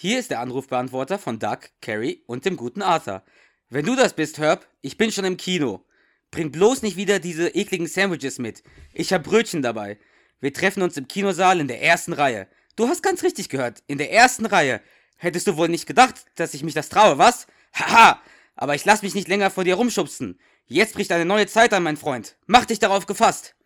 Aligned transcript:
Hier 0.00 0.20
ist 0.20 0.30
der 0.30 0.38
Anrufbeantworter 0.38 1.18
von 1.18 1.40
Doug, 1.40 1.58
Carrie 1.80 2.22
und 2.26 2.44
dem 2.44 2.56
guten 2.56 2.82
Arthur. 2.82 3.24
Wenn 3.68 3.84
du 3.84 3.96
das 3.96 4.12
bist, 4.12 4.38
Herb, 4.38 4.64
ich 4.80 4.96
bin 4.96 5.10
schon 5.10 5.24
im 5.24 5.36
Kino. 5.36 5.84
Bring 6.30 6.52
bloß 6.52 6.82
nicht 6.82 6.96
wieder 6.96 7.18
diese 7.18 7.48
ekligen 7.48 7.88
Sandwiches 7.88 8.38
mit. 8.38 8.62
Ich 8.92 9.12
hab 9.12 9.24
Brötchen 9.24 9.60
dabei. 9.60 9.98
Wir 10.38 10.52
treffen 10.52 10.84
uns 10.84 10.96
im 10.96 11.08
Kinosaal 11.08 11.58
in 11.58 11.66
der 11.66 11.82
ersten 11.82 12.12
Reihe. 12.12 12.46
Du 12.76 12.86
hast 12.86 13.02
ganz 13.02 13.24
richtig 13.24 13.48
gehört, 13.48 13.82
in 13.88 13.98
der 13.98 14.12
ersten 14.12 14.46
Reihe. 14.46 14.80
Hättest 15.16 15.48
du 15.48 15.56
wohl 15.56 15.68
nicht 15.68 15.86
gedacht, 15.86 16.26
dass 16.36 16.54
ich 16.54 16.62
mich 16.62 16.74
das 16.74 16.90
traue, 16.90 17.18
was? 17.18 17.48
Haha! 17.74 18.22
Aber 18.54 18.76
ich 18.76 18.84
lass 18.84 19.02
mich 19.02 19.16
nicht 19.16 19.26
länger 19.26 19.50
vor 19.50 19.64
dir 19.64 19.74
rumschubsen. 19.74 20.38
Jetzt 20.66 20.94
bricht 20.94 21.10
eine 21.10 21.24
neue 21.24 21.48
Zeit 21.48 21.74
an, 21.74 21.82
mein 21.82 21.96
Freund. 21.96 22.36
Mach 22.46 22.66
dich 22.66 22.78
darauf 22.78 23.06
gefasst. 23.06 23.56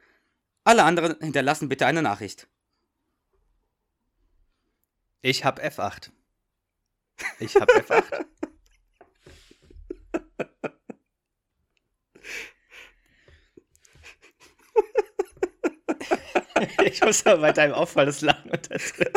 Alle 0.65 0.85
anderen 0.85 1.15
hinterlassen 1.21 1.69
bitte 1.69 1.85
eine 1.85 2.01
Nachricht. 2.01 2.49
Ich 5.21 5.45
hab 5.45 5.63
F8. 5.63 6.11
Ich 7.39 7.57
hab 7.57 7.71
F8. 7.71 8.25
ich 16.85 17.03
muss 17.03 17.27
aber 17.27 17.41
bei 17.41 17.53
deinem 17.53 17.75
Auffall 17.75 18.07
das 18.07 18.21
Lachen 18.21 18.51
unterdrücken. 18.51 19.13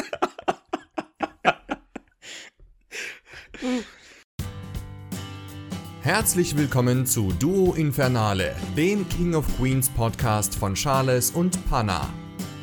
Herzlich 6.02 6.55
willkommen 6.55 7.05
zu 7.08 7.32
Duo 7.40 7.74
Infernale, 7.74 8.55
dem 8.77 9.10
King 9.10 9.34
of 9.34 9.46
Queens 9.58 9.90
Podcast 9.90 10.55
von 10.55 10.76
Charles 10.76 11.32
und 11.32 11.68
Panna. 11.68 12.08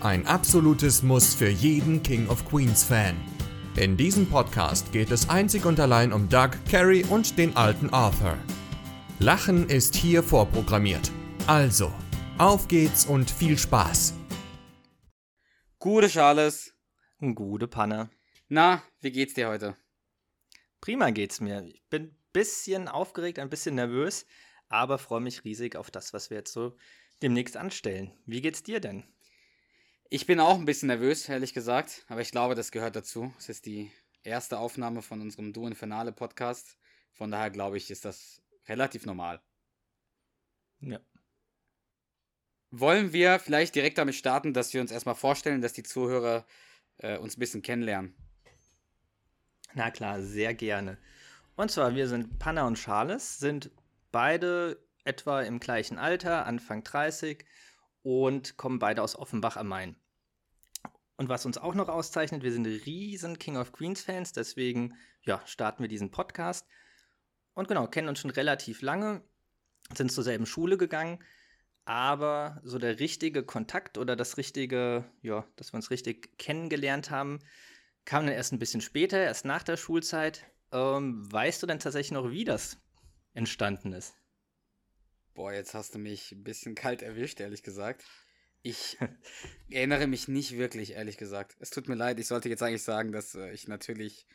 Ein 0.00 0.27
absolutes 0.27 1.02
Muss 1.02 1.34
für 1.34 1.48
jeden 1.48 2.02
King 2.02 2.28
of 2.28 2.48
Queens 2.48 2.84
Fan. 2.84 3.16
In 3.74 3.96
diesem 3.96 4.28
Podcast 4.28 4.92
geht 4.92 5.10
es 5.10 5.30
einzig 5.30 5.64
und 5.64 5.80
allein 5.80 6.12
um 6.12 6.28
Doug, 6.28 6.50
Carrie 6.70 7.04
und 7.04 7.38
den 7.38 7.56
alten 7.56 7.88
Arthur. 7.88 8.36
Lachen 9.19 9.66
ist 9.70 9.94
hier 9.97 10.22
vorprogrammiert. 10.22 11.10
Also, 11.47 11.91
auf 12.36 12.69
geht's 12.69 13.06
und 13.06 13.30
viel 13.30 13.56
Spaß. 13.56 14.12
Gute 15.78 16.10
Charles. 16.10 16.74
Gute 17.19 17.66
Panne. 17.66 18.10
Na, 18.48 18.82
wie 19.00 19.10
geht's 19.10 19.32
dir 19.32 19.48
heute? 19.48 19.75
Prima 20.82 21.08
geht's 21.08 21.41
mir. 21.41 21.64
Ich 21.64 21.82
bin 21.88 22.02
ein 22.08 22.16
bisschen 22.34 22.88
aufgeregt, 22.88 23.38
ein 23.38 23.48
bisschen 23.48 23.77
nervös, 23.77 24.27
aber 24.69 24.98
freue 24.98 25.22
mich 25.22 25.44
riesig 25.44 25.77
auf 25.77 25.91
das, 25.91 26.12
was 26.12 26.28
wir 26.28 26.36
jetzt 26.36 26.52
so 26.52 26.77
demnächst 27.22 27.56
anstellen. 27.56 28.12
Wie 28.27 28.42
geht's 28.42 28.62
dir 28.62 28.80
denn? 28.80 29.04
Ich 30.14 30.27
bin 30.27 30.41
auch 30.41 30.58
ein 30.58 30.66
bisschen 30.66 30.88
nervös, 30.88 31.27
ehrlich 31.27 31.55
gesagt, 31.55 32.05
aber 32.06 32.20
ich 32.20 32.32
glaube, 32.32 32.55
das 32.55 32.70
gehört 32.70 32.94
dazu. 32.96 33.32
Es 33.38 33.48
ist 33.48 33.64
die 33.64 33.91
erste 34.22 34.58
Aufnahme 34.58 35.00
von 35.00 35.22
unserem 35.22 35.54
Duo 35.54 35.66
Infernale 35.66 36.12
Podcast. 36.12 36.77
Von 37.14 37.30
daher 37.30 37.48
glaube 37.48 37.78
ich, 37.78 37.91
ist 37.91 38.04
das 38.04 38.42
relativ 38.69 39.06
normal. 39.06 39.41
Ja. 40.80 41.00
Wollen 42.70 43.14
wir 43.14 43.38
vielleicht 43.38 43.74
direkt 43.74 43.96
damit 43.96 44.14
starten, 44.14 44.52
dass 44.52 44.74
wir 44.74 44.82
uns 44.82 44.91
erstmal 44.92 45.14
vorstellen, 45.14 45.62
dass 45.62 45.72
die 45.72 45.82
Zuhörer 45.82 46.44
äh, 46.98 47.16
uns 47.16 47.38
ein 47.38 47.41
bisschen 47.41 47.62
kennenlernen? 47.62 48.14
Na 49.72 49.91
klar, 49.91 50.20
sehr 50.20 50.52
gerne. 50.52 50.98
Und 51.56 51.70
zwar, 51.70 51.94
wir 51.94 52.06
sind 52.06 52.38
Panna 52.38 52.66
und 52.66 52.74
Charles, 52.74 53.38
sind 53.38 53.70
beide 54.10 54.78
etwa 55.04 55.41
im 55.41 55.58
gleichen 55.58 55.97
Alter, 55.97 56.44
Anfang 56.44 56.84
30 56.84 57.47
und 58.02 58.58
kommen 58.58 58.78
beide 58.78 59.02
aus 59.02 59.16
Offenbach 59.16 59.56
am 59.56 59.69
Main. 59.69 59.97
Und 61.16 61.28
was 61.28 61.46
uns 61.46 61.58
auch 61.58 61.74
noch 61.74 61.88
auszeichnet, 61.88 62.42
wir 62.42 62.52
sind 62.52 62.66
riesen 62.66 63.38
King 63.38 63.56
of 63.56 63.72
Queens 63.72 64.02
Fans, 64.02 64.32
deswegen 64.32 64.94
ja, 65.22 65.42
starten 65.46 65.82
wir 65.82 65.88
diesen 65.88 66.10
Podcast. 66.10 66.66
Und 67.54 67.69
genau, 67.69 67.86
kennen 67.86 68.08
uns 68.08 68.20
schon 68.20 68.30
relativ 68.30 68.82
lange, 68.82 69.22
sind 69.94 70.10
zur 70.10 70.24
selben 70.24 70.46
Schule 70.46 70.78
gegangen, 70.78 71.22
aber 71.84 72.60
so 72.64 72.78
der 72.78 73.00
richtige 73.00 73.44
Kontakt 73.44 73.98
oder 73.98 74.16
das 74.16 74.37
richtige, 74.37 75.04
ja, 75.20 75.47
dass 75.56 75.72
wir 75.72 75.76
uns 75.76 75.91
richtig 75.91 76.38
kennengelernt 76.38 77.10
haben, 77.10 77.41
kam 78.04 78.26
dann 78.26 78.34
erst 78.34 78.53
ein 78.53 78.58
bisschen 78.58 78.81
später, 78.81 79.19
erst 79.19 79.44
nach 79.44 79.62
der 79.62 79.76
Schulzeit. 79.76 80.47
Ähm, 80.72 81.31
weißt 81.31 81.62
du 81.62 81.66
denn 81.66 81.78
tatsächlich 81.78 82.12
noch, 82.12 82.31
wie 82.31 82.44
das 82.44 82.78
entstanden 83.34 83.92
ist? 83.92 84.14
Boah, 85.34 85.53
jetzt 85.53 85.75
hast 85.75 85.94
du 85.94 85.98
mich 85.98 86.32
ein 86.32 86.44
bisschen 86.44 86.75
kalt 86.75 87.03
erwischt, 87.03 87.41
ehrlich 87.41 87.62
gesagt. 87.62 88.04
Ich 88.62 88.97
erinnere 89.71 90.06
mich 90.06 90.28
nicht 90.28 90.56
wirklich, 90.56 90.93
ehrlich 90.93 91.17
gesagt. 91.17 91.56
Es 91.59 91.71
tut 91.71 91.89
mir 91.89 91.97
leid, 91.97 92.21
ich 92.21 92.28
sollte 92.28 92.49
jetzt 92.49 92.62
eigentlich 92.62 92.84
sagen, 92.84 93.11
dass 93.12 93.34
äh, 93.34 93.53
ich 93.53 93.67
natürlich 93.67 94.27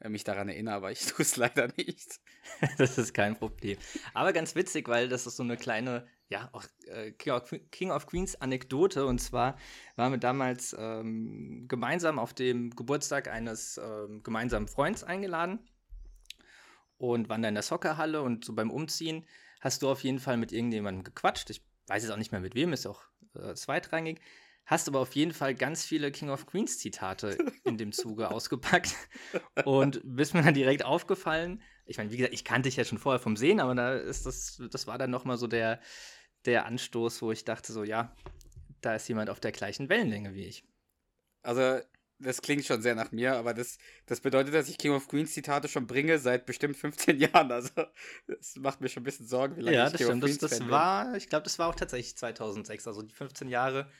äh, 0.00 0.08
mich 0.08 0.24
daran 0.24 0.48
erinnere, 0.48 0.74
aber 0.74 0.90
ich 0.90 1.06
tue 1.06 1.22
es 1.22 1.36
leider 1.36 1.68
nicht. 1.76 2.20
das 2.78 2.98
ist 2.98 3.14
kein 3.14 3.36
Problem. 3.36 3.78
Aber 4.12 4.32
ganz 4.32 4.54
witzig, 4.56 4.88
weil 4.88 5.08
das 5.08 5.26
ist 5.26 5.36
so 5.36 5.44
eine 5.44 5.56
kleine, 5.56 6.06
ja, 6.28 6.48
auch 6.52 6.64
äh, 6.86 7.12
King 7.12 7.90
of 7.92 8.06
Queens 8.06 8.40
Anekdote. 8.40 9.06
Und 9.06 9.20
zwar 9.20 9.56
waren 9.94 10.12
wir 10.12 10.18
damals 10.18 10.74
ähm, 10.76 11.66
gemeinsam 11.68 12.18
auf 12.18 12.34
dem 12.34 12.70
Geburtstag 12.70 13.28
eines 13.28 13.78
ähm, 13.78 14.22
gemeinsamen 14.24 14.66
Freunds 14.66 15.04
eingeladen 15.04 15.60
und 16.98 17.28
waren 17.28 17.42
da 17.42 17.48
in 17.48 17.54
der 17.54 17.62
Soccerhalle 17.62 18.22
und 18.22 18.44
so 18.44 18.52
beim 18.54 18.70
Umziehen 18.70 19.24
hast 19.60 19.82
du 19.82 19.88
auf 19.88 20.02
jeden 20.02 20.18
Fall 20.18 20.36
mit 20.36 20.52
irgendjemandem 20.52 21.04
gequatscht. 21.04 21.50
Ich 21.50 21.64
weiß 21.88 22.02
jetzt 22.02 22.12
auch 22.12 22.18
nicht 22.18 22.32
mehr 22.32 22.40
mit 22.40 22.54
wem, 22.54 22.72
ist 22.72 22.86
auch 22.86 23.02
äh, 23.42 23.54
zweitrangig. 23.54 24.20
Hast 24.64 24.88
aber 24.88 24.98
auf 24.98 25.14
jeden 25.14 25.32
Fall 25.32 25.54
ganz 25.54 25.84
viele 25.84 26.10
King 26.10 26.28
of 26.28 26.46
Queens 26.46 26.78
Zitate 26.78 27.38
in 27.64 27.78
dem 27.78 27.92
Zuge 27.92 28.30
ausgepackt 28.32 28.96
und 29.64 30.00
bist 30.04 30.34
mir 30.34 30.42
dann 30.42 30.54
direkt 30.54 30.84
aufgefallen. 30.84 31.62
Ich 31.84 31.98
meine, 31.98 32.10
wie 32.10 32.16
gesagt, 32.16 32.34
ich 32.34 32.44
kannte 32.44 32.68
dich 32.68 32.76
ja 32.76 32.84
schon 32.84 32.98
vorher 32.98 33.20
vom 33.20 33.36
Sehen, 33.36 33.60
aber 33.60 33.76
da 33.76 33.94
ist 33.94 34.26
das, 34.26 34.60
das 34.72 34.88
war 34.88 34.98
dann 34.98 35.10
nochmal 35.10 35.36
so 35.36 35.46
der, 35.46 35.80
der 36.46 36.66
Anstoß, 36.66 37.22
wo 37.22 37.30
ich 37.30 37.44
dachte 37.44 37.72
so, 37.72 37.84
ja, 37.84 38.14
da 38.80 38.96
ist 38.96 39.08
jemand 39.08 39.30
auf 39.30 39.38
der 39.38 39.52
gleichen 39.52 39.88
Wellenlänge 39.88 40.34
wie 40.34 40.44
ich. 40.44 40.64
Also 41.42 41.80
das 42.18 42.40
klingt 42.40 42.64
schon 42.64 42.82
sehr 42.82 42.94
nach 42.94 43.12
mir, 43.12 43.34
aber 43.34 43.52
das, 43.52 43.78
das 44.06 44.20
bedeutet, 44.20 44.54
dass 44.54 44.68
ich 44.68 44.78
King 44.78 44.92
of 44.92 45.08
Queens 45.08 45.32
Zitate 45.32 45.68
schon 45.68 45.86
bringe 45.86 46.18
seit 46.18 46.46
bestimmt 46.46 46.76
15 46.76 47.18
Jahren. 47.20 47.52
Also, 47.52 47.70
das 48.26 48.56
macht 48.56 48.80
mir 48.80 48.88
schon 48.88 49.02
ein 49.02 49.04
bisschen 49.04 49.26
Sorgen, 49.26 49.56
wie 49.56 49.62
lange 49.62 49.76
ja, 49.76 49.86
ich 49.86 49.92
das 49.92 49.98
King 49.98 50.06
stimmt. 50.06 50.22
of 50.22 50.28
Queens 50.28 50.38
das, 50.38 50.58
das 50.58 50.70
war, 50.70 51.16
ich 51.16 51.28
glaube, 51.28 51.44
das 51.44 51.58
war 51.58 51.68
auch 51.68 51.74
tatsächlich 51.74 52.16
2006. 52.16 52.86
Also, 52.86 53.02
die 53.02 53.14
15 53.14 53.48
Jahre 53.48 53.90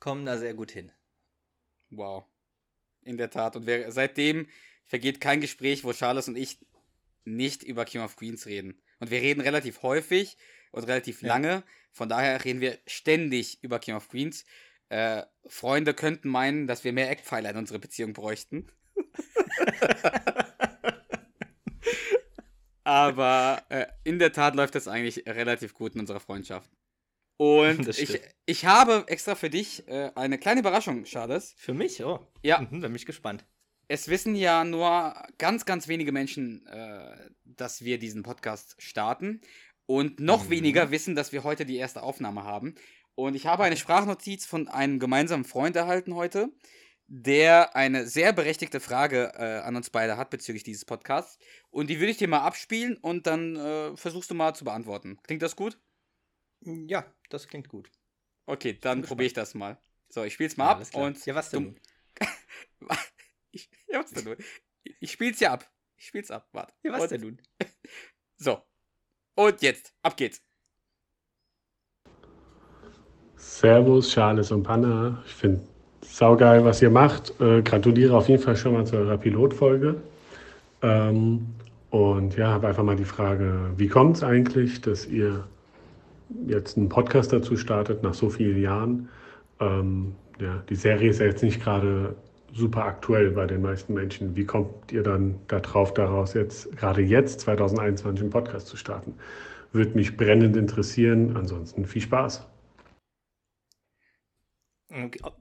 kommen 0.00 0.24
da 0.24 0.38
sehr 0.38 0.54
gut 0.54 0.70
hin. 0.70 0.92
Wow. 1.90 2.24
In 3.02 3.16
der 3.16 3.30
Tat. 3.30 3.56
Und 3.56 3.66
wer, 3.66 3.90
seitdem 3.92 4.48
vergeht 4.86 5.20
kein 5.20 5.40
Gespräch, 5.40 5.84
wo 5.84 5.92
Charles 5.92 6.28
und 6.28 6.36
ich 6.36 6.58
nicht 7.24 7.62
über 7.62 7.84
King 7.84 8.02
of 8.02 8.16
Queens 8.16 8.46
reden. 8.46 8.80
Und 9.00 9.10
wir 9.10 9.20
reden 9.20 9.40
relativ 9.40 9.82
häufig 9.82 10.36
und 10.72 10.84
relativ 10.84 11.22
ja. 11.22 11.28
lange. 11.28 11.62
Von 11.92 12.08
daher 12.08 12.44
reden 12.44 12.60
wir 12.60 12.78
ständig 12.86 13.62
über 13.62 13.78
King 13.78 13.94
of 13.94 14.08
Queens. 14.08 14.44
Äh, 14.88 15.22
Freunde 15.46 15.94
könnten 15.94 16.28
meinen, 16.28 16.66
dass 16.66 16.84
wir 16.84 16.92
mehr 16.92 17.10
Eckpfeiler 17.10 17.50
in 17.50 17.56
unsere 17.56 17.78
Beziehung 17.78 18.12
bräuchten. 18.12 18.66
Aber 22.84 23.62
äh, 23.68 23.86
in 24.04 24.18
der 24.18 24.32
Tat 24.32 24.54
läuft 24.54 24.74
das 24.74 24.88
eigentlich 24.88 25.26
relativ 25.26 25.74
gut 25.74 25.94
in 25.94 26.00
unserer 26.00 26.20
Freundschaft. 26.20 26.70
Und 27.36 27.86
ich, 27.98 28.20
ich 28.46 28.64
habe 28.64 29.04
extra 29.08 29.34
für 29.34 29.50
dich 29.50 29.86
äh, 29.88 30.10
eine 30.14 30.38
kleine 30.38 30.60
Überraschung, 30.60 31.04
Charles. 31.04 31.54
Für 31.58 31.74
mich? 31.74 32.02
Oh. 32.02 32.26
Ja. 32.42 32.60
Mhm, 32.60 32.80
bin 32.80 32.92
mich 32.92 33.04
gespannt. 33.06 33.44
Es 33.88 34.08
wissen 34.08 34.34
ja 34.34 34.64
nur 34.64 35.14
ganz, 35.38 35.64
ganz 35.64 35.88
wenige 35.88 36.12
Menschen, 36.12 36.66
äh, 36.66 37.16
dass 37.44 37.84
wir 37.84 37.98
diesen 37.98 38.22
Podcast 38.22 38.74
starten. 38.78 39.40
Und 39.86 40.20
noch 40.20 40.44
mhm. 40.44 40.50
weniger 40.50 40.90
wissen, 40.90 41.14
dass 41.14 41.32
wir 41.32 41.44
heute 41.44 41.64
die 41.64 41.76
erste 41.76 42.02
Aufnahme 42.02 42.44
haben. 42.44 42.74
Und 43.18 43.34
ich 43.34 43.46
habe 43.46 43.64
eine 43.64 43.76
Sprachnotiz 43.76 44.46
von 44.46 44.68
einem 44.68 45.00
gemeinsamen 45.00 45.44
Freund 45.44 45.74
erhalten 45.74 46.14
heute, 46.14 46.52
der 47.08 47.74
eine 47.74 48.06
sehr 48.06 48.32
berechtigte 48.32 48.78
Frage 48.78 49.32
äh, 49.34 49.58
an 49.58 49.74
uns 49.74 49.90
beide 49.90 50.16
hat 50.16 50.30
bezüglich 50.30 50.62
dieses 50.62 50.84
Podcasts. 50.84 51.36
Und 51.70 51.90
die 51.90 51.98
würde 51.98 52.12
ich 52.12 52.18
dir 52.18 52.28
mal 52.28 52.42
abspielen 52.42 52.96
und 52.96 53.26
dann 53.26 53.56
äh, 53.56 53.96
versuchst 53.96 54.30
du 54.30 54.36
mal 54.36 54.54
zu 54.54 54.64
beantworten. 54.64 55.18
Klingt 55.24 55.42
das 55.42 55.56
gut? 55.56 55.80
Ja, 56.60 57.12
das 57.28 57.48
klingt 57.48 57.68
gut. 57.68 57.90
Okay, 58.46 58.78
dann 58.80 59.02
probiere 59.02 59.26
ich 59.26 59.32
das 59.32 59.52
mal. 59.54 59.82
So, 60.08 60.22
ich 60.22 60.34
spiel's 60.34 60.56
mal 60.56 60.66
ja, 60.66 60.78
ab 60.78 60.94
und. 60.94 61.26
Ja, 61.26 61.34
was 61.34 61.50
denn? 61.50 61.74
ich, 63.50 63.68
ja, 63.88 63.98
was 63.98 64.12
denn 64.12 64.26
nun? 64.26 64.36
Ich 65.00 65.10
spiel's 65.10 65.40
ja 65.40 65.54
ab. 65.54 65.68
Ich 65.96 66.06
spiel's 66.06 66.30
ab. 66.30 66.48
Warte. 66.52 66.72
Ja, 66.84 66.92
was 66.92 67.02
und, 67.02 67.10
denn 67.10 67.20
nun? 67.22 67.42
So. 68.36 68.62
Und 69.34 69.60
jetzt, 69.62 69.92
ab 70.02 70.16
geht's. 70.16 70.40
Servus, 73.38 74.10
Charles 74.10 74.50
und 74.50 74.64
Panna. 74.64 75.22
Ich 75.24 75.34
finde 75.34 75.60
saugeil, 76.02 76.64
was 76.64 76.82
ihr 76.82 76.90
macht. 76.90 77.32
Äh, 77.40 77.62
gratuliere 77.62 78.16
auf 78.16 78.28
jeden 78.28 78.42
Fall 78.42 78.56
schon 78.56 78.74
mal 78.74 78.84
zu 78.84 78.96
eurer 78.96 79.16
Pilotfolge. 79.16 79.94
Ähm, 80.82 81.46
und 81.90 82.36
ja, 82.36 82.48
habe 82.48 82.68
einfach 82.68 82.82
mal 82.82 82.96
die 82.96 83.04
Frage, 83.04 83.70
wie 83.76 83.88
kommt 83.88 84.16
es 84.16 84.22
eigentlich, 84.22 84.80
dass 84.80 85.06
ihr 85.06 85.44
jetzt 86.46 86.76
einen 86.76 86.88
Podcast 86.88 87.32
dazu 87.32 87.56
startet 87.56 88.02
nach 88.02 88.14
so 88.14 88.28
vielen 88.28 88.60
Jahren? 88.60 89.08
Ähm, 89.60 90.12
ja, 90.40 90.62
die 90.68 90.74
Serie 90.74 91.10
ist 91.10 91.20
ja 91.20 91.26
jetzt 91.26 91.42
nicht 91.42 91.62
gerade 91.62 92.14
super 92.52 92.84
aktuell 92.84 93.30
bei 93.30 93.46
den 93.46 93.62
meisten 93.62 93.94
Menschen. 93.94 94.36
Wie 94.36 94.44
kommt 94.44 94.92
ihr 94.92 95.02
dann 95.02 95.36
darauf, 95.46 95.94
daraus 95.94 96.34
jetzt, 96.34 96.76
gerade 96.76 97.02
jetzt, 97.02 97.40
2021, 97.40 98.22
einen 98.22 98.30
Podcast 98.30 98.66
zu 98.66 98.76
starten? 98.76 99.14
Würde 99.72 99.94
mich 99.94 100.16
brennend 100.16 100.56
interessieren. 100.56 101.36
Ansonsten 101.36 101.84
viel 101.84 102.02
Spaß. 102.02 102.46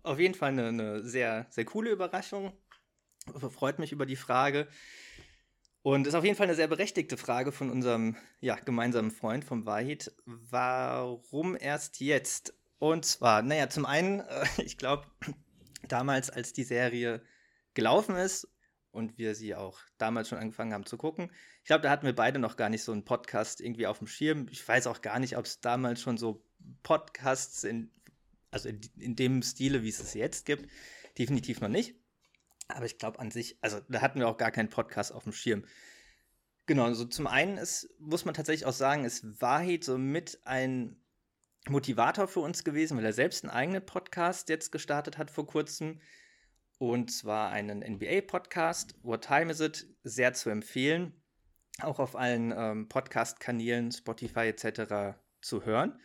Auf 0.03 0.19
jeden 0.19 0.33
Fall 0.33 0.49
eine, 0.49 0.67
eine 0.67 1.03
sehr, 1.03 1.47
sehr 1.49 1.65
coole 1.65 1.91
Überraschung. 1.91 2.53
Freut 3.49 3.79
mich 3.79 3.91
über 3.91 4.05
die 4.05 4.15
Frage. 4.15 4.67
Und 5.83 6.05
ist 6.05 6.15
auf 6.15 6.25
jeden 6.25 6.35
Fall 6.35 6.47
eine 6.47 6.55
sehr 6.55 6.67
berechtigte 6.67 7.15
Frage 7.15 7.53
von 7.53 7.69
unserem 7.69 8.17
ja, 8.41 8.55
gemeinsamen 8.55 9.11
Freund 9.11 9.45
vom 9.45 9.65
Wahid. 9.65 10.11
Warum 10.25 11.55
erst 11.57 12.01
jetzt? 12.01 12.53
Und 12.77 13.05
zwar, 13.05 13.41
naja, 13.41 13.69
zum 13.69 13.85
einen, 13.85 14.19
äh, 14.19 14.45
ich 14.57 14.77
glaube, 14.77 15.05
damals, 15.87 16.29
als 16.29 16.51
die 16.51 16.65
Serie 16.65 17.21
gelaufen 17.73 18.15
ist 18.15 18.49
und 18.91 19.17
wir 19.17 19.33
sie 19.33 19.55
auch 19.55 19.79
damals 19.97 20.27
schon 20.27 20.39
angefangen 20.39 20.73
haben 20.73 20.85
zu 20.85 20.97
gucken, 20.97 21.31
ich 21.61 21.67
glaube, 21.67 21.83
da 21.83 21.89
hatten 21.89 22.05
wir 22.05 22.15
beide 22.15 22.39
noch 22.39 22.57
gar 22.57 22.69
nicht 22.69 22.83
so 22.83 22.91
einen 22.91 23.05
Podcast 23.05 23.61
irgendwie 23.61 23.87
auf 23.87 23.99
dem 23.99 24.07
Schirm. 24.07 24.47
Ich 24.51 24.67
weiß 24.67 24.87
auch 24.87 25.01
gar 25.01 25.19
nicht, 25.19 25.37
ob 25.37 25.45
es 25.45 25.61
damals 25.61 26.01
schon 26.01 26.17
so 26.17 26.43
Podcasts 26.83 27.63
in, 27.63 27.91
also 28.51 28.69
in, 28.69 28.81
in 28.97 29.15
dem 29.15 29.41
Stile, 29.41 29.83
wie 29.83 29.89
es 29.89 29.99
es 29.99 30.13
jetzt 30.13 30.45
gibt, 30.45 30.69
definitiv 31.17 31.61
noch 31.61 31.69
nicht. 31.69 31.95
Aber 32.67 32.85
ich 32.85 32.97
glaube 32.97 33.19
an 33.19 33.31
sich, 33.31 33.57
also 33.61 33.79
da 33.89 34.01
hatten 34.01 34.19
wir 34.19 34.27
auch 34.27 34.37
gar 34.37 34.51
keinen 34.51 34.69
Podcast 34.69 35.11
auf 35.11 35.23
dem 35.23 35.33
Schirm. 35.33 35.65
Genau, 36.65 36.83
also 36.83 37.05
zum 37.05 37.27
einen 37.27 37.57
ist, 37.57 37.89
muss 37.99 38.25
man 38.25 38.33
tatsächlich 38.33 38.65
auch 38.65 38.73
sagen, 38.73 39.05
ist 39.05 39.41
Wahid 39.41 39.85
so 39.85 39.97
mit 39.97 40.39
ein 40.43 40.97
Motivator 41.69 42.27
für 42.27 42.41
uns 42.41 42.63
gewesen, 42.63 42.97
weil 42.97 43.05
er 43.05 43.13
selbst 43.13 43.43
einen 43.43 43.53
eigenen 43.53 43.85
Podcast 43.85 44.49
jetzt 44.49 44.71
gestartet 44.71 45.17
hat 45.17 45.31
vor 45.31 45.47
kurzem. 45.47 46.01
Und 46.77 47.11
zwar 47.11 47.51
einen 47.51 47.79
NBA-Podcast, 47.79 48.95
What 49.01 49.23
Time 49.23 49.51
Is 49.51 49.61
It, 49.61 49.87
sehr 50.03 50.33
zu 50.33 50.49
empfehlen. 50.49 51.13
Auch 51.81 51.99
auf 51.99 52.15
allen 52.15 52.53
ähm, 52.55 52.89
Podcast-Kanälen, 52.89 53.91
Spotify 53.91 54.47
etc. 54.47 55.17
zu 55.41 55.65
hören. 55.65 55.99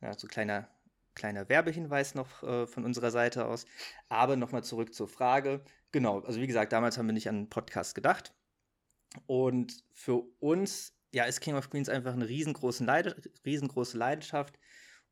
Ja, 0.00 0.18
so 0.18 0.26
kleiner, 0.26 0.68
kleiner 1.14 1.48
Werbehinweis 1.48 2.14
noch 2.14 2.42
äh, 2.42 2.66
von 2.66 2.84
unserer 2.84 3.10
Seite 3.10 3.46
aus. 3.46 3.66
Aber 4.08 4.36
nochmal 4.36 4.64
zurück 4.64 4.94
zur 4.94 5.08
Frage. 5.08 5.62
Genau, 5.92 6.20
also 6.20 6.40
wie 6.40 6.46
gesagt, 6.46 6.72
damals 6.72 6.98
haben 6.98 7.06
wir 7.06 7.12
nicht 7.12 7.28
an 7.28 7.36
einen 7.36 7.50
Podcast 7.50 7.94
gedacht. 7.94 8.34
Und 9.26 9.84
für 9.92 10.24
uns, 10.40 10.94
ja, 11.12 11.24
ist 11.24 11.40
King 11.40 11.54
of 11.54 11.70
Queens 11.70 11.88
einfach 11.88 12.12
eine 12.12 12.28
riesengroße, 12.28 12.84
Leid 12.84 13.30
riesengroße 13.44 13.98
Leidenschaft. 13.98 14.58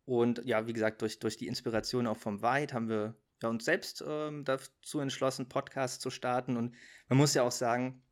Und 0.06 0.42
ja, 0.44 0.66
wie 0.66 0.72
gesagt, 0.72 1.02
durch, 1.02 1.18
durch 1.18 1.36
die 1.36 1.46
Inspiration 1.46 2.06
auch 2.06 2.16
vom 2.16 2.42
Weit 2.42 2.72
haben 2.72 2.88
wir 2.88 3.14
ja, 3.42 3.48
uns 3.48 3.64
selbst 3.64 4.02
ähm, 4.06 4.44
dazu 4.44 5.00
entschlossen, 5.00 5.48
Podcasts 5.48 5.98
zu 5.98 6.10
starten. 6.10 6.56
Und 6.56 6.74
man 7.08 7.18
muss 7.18 7.34
ja 7.34 7.42
auch 7.42 7.52
sagen, 7.52 8.02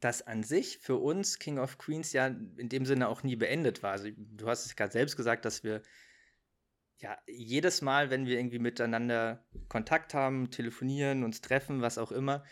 dass 0.00 0.22
an 0.22 0.42
sich 0.42 0.78
für 0.78 0.96
uns 0.96 1.38
King 1.38 1.58
of 1.58 1.78
Queens 1.78 2.12
ja 2.12 2.26
in 2.26 2.68
dem 2.68 2.84
Sinne 2.84 3.08
auch 3.08 3.22
nie 3.22 3.36
beendet 3.36 3.82
war. 3.82 3.92
Also 3.92 4.08
du 4.14 4.46
hast 4.46 4.66
es 4.66 4.76
gerade 4.76 4.92
selbst 4.92 5.16
gesagt, 5.16 5.44
dass 5.44 5.64
wir 5.64 5.82
ja 6.98 7.16
jedes 7.26 7.82
Mal, 7.82 8.10
wenn 8.10 8.26
wir 8.26 8.38
irgendwie 8.38 8.58
miteinander 8.58 9.44
Kontakt 9.68 10.14
haben, 10.14 10.50
telefonieren, 10.50 11.24
uns 11.24 11.40
treffen, 11.40 11.82
was 11.82 11.98
auch 11.98 12.12
immer, 12.12 12.44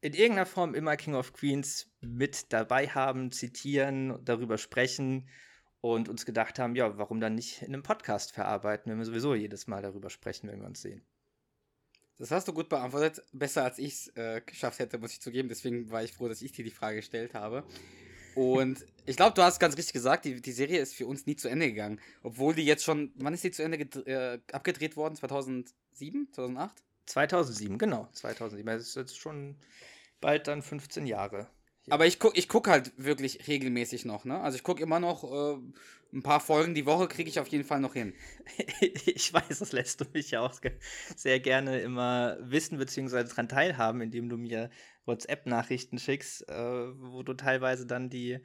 in 0.00 0.14
irgendeiner 0.14 0.46
Form 0.46 0.74
immer 0.74 0.96
King 0.96 1.14
of 1.14 1.32
Queens 1.32 1.90
mit 2.00 2.52
dabei 2.52 2.88
haben, 2.88 3.32
zitieren, 3.32 4.18
darüber 4.24 4.56
sprechen 4.56 5.28
und 5.80 6.08
uns 6.08 6.24
gedacht 6.24 6.58
haben, 6.58 6.76
ja, 6.76 6.98
warum 6.98 7.20
dann 7.20 7.34
nicht 7.34 7.62
in 7.62 7.68
einem 7.68 7.82
Podcast 7.82 8.32
verarbeiten, 8.32 8.90
wenn 8.90 8.98
wir 8.98 9.04
sowieso 9.04 9.34
jedes 9.34 9.66
Mal 9.66 9.82
darüber 9.82 10.10
sprechen, 10.10 10.48
wenn 10.48 10.60
wir 10.60 10.66
uns 10.66 10.82
sehen. 10.82 11.04
Das 12.16 12.32
hast 12.32 12.48
du 12.48 12.52
gut 12.52 12.68
beantwortet, 12.68 13.24
besser 13.32 13.62
als 13.64 13.78
ich 13.78 13.92
es 13.92 14.16
äh, 14.16 14.40
geschafft 14.44 14.80
hätte, 14.80 14.98
muss 14.98 15.12
ich 15.12 15.20
zugeben. 15.20 15.48
Deswegen 15.48 15.90
war 15.90 16.02
ich 16.02 16.12
froh, 16.12 16.28
dass 16.28 16.42
ich 16.42 16.50
dir 16.50 16.64
die 16.64 16.72
Frage 16.72 16.96
gestellt 16.96 17.34
habe. 17.34 17.64
Und 18.38 18.86
ich 19.04 19.16
glaube, 19.16 19.34
du 19.34 19.42
hast 19.42 19.58
ganz 19.58 19.76
richtig 19.76 19.94
gesagt, 19.94 20.24
die, 20.24 20.40
die 20.40 20.52
Serie 20.52 20.80
ist 20.80 20.94
für 20.94 21.06
uns 21.06 21.26
nie 21.26 21.34
zu 21.34 21.48
Ende 21.48 21.66
gegangen. 21.66 22.00
Obwohl 22.22 22.54
die 22.54 22.64
jetzt 22.64 22.84
schon, 22.84 23.12
wann 23.16 23.34
ist 23.34 23.42
die 23.42 23.50
zu 23.50 23.64
Ende 23.64 23.78
äh, 24.06 24.38
abgedreht 24.52 24.96
worden? 24.96 25.16
2007? 25.16 26.28
2008? 26.32 26.82
2007, 27.06 27.78
genau. 27.78 28.08
2007. 28.12 28.66
Das 28.66 28.82
ist 28.82 28.96
jetzt 28.96 29.18
schon 29.18 29.56
bald 30.20 30.46
dann 30.46 30.62
15 30.62 31.06
Jahre 31.06 31.48
aber 31.90 32.06
ich 32.06 32.18
gucke 32.18 32.38
ich 32.38 32.48
guck 32.48 32.68
halt 32.68 32.92
wirklich 32.96 33.46
regelmäßig 33.48 34.04
noch, 34.04 34.24
ne? 34.24 34.40
Also 34.40 34.56
ich 34.56 34.62
gucke 34.62 34.82
immer 34.82 35.00
noch 35.00 35.24
äh, 35.24 35.58
ein 36.12 36.22
paar 36.22 36.40
Folgen 36.40 36.74
die 36.74 36.86
Woche, 36.86 37.08
kriege 37.08 37.28
ich 37.28 37.40
auf 37.40 37.48
jeden 37.48 37.64
Fall 37.64 37.80
noch 37.80 37.94
hin. 37.94 38.14
ich 38.80 39.32
weiß, 39.32 39.58
das 39.58 39.72
lässt 39.72 40.00
du 40.00 40.04
mich 40.12 40.30
ja 40.30 40.40
auch 40.40 40.58
sehr 41.16 41.40
gerne 41.40 41.80
immer 41.80 42.38
wissen 42.40 42.78
bzw. 42.78 43.24
daran 43.24 43.48
teilhaben, 43.48 44.00
indem 44.00 44.28
du 44.28 44.36
mir 44.36 44.70
WhatsApp-Nachrichten 45.08 45.98
schickst, 45.98 46.48
äh, 46.48 46.54
wo 46.54 47.24
du 47.24 47.34
teilweise 47.34 47.86
dann 47.86 48.10
die 48.10 48.38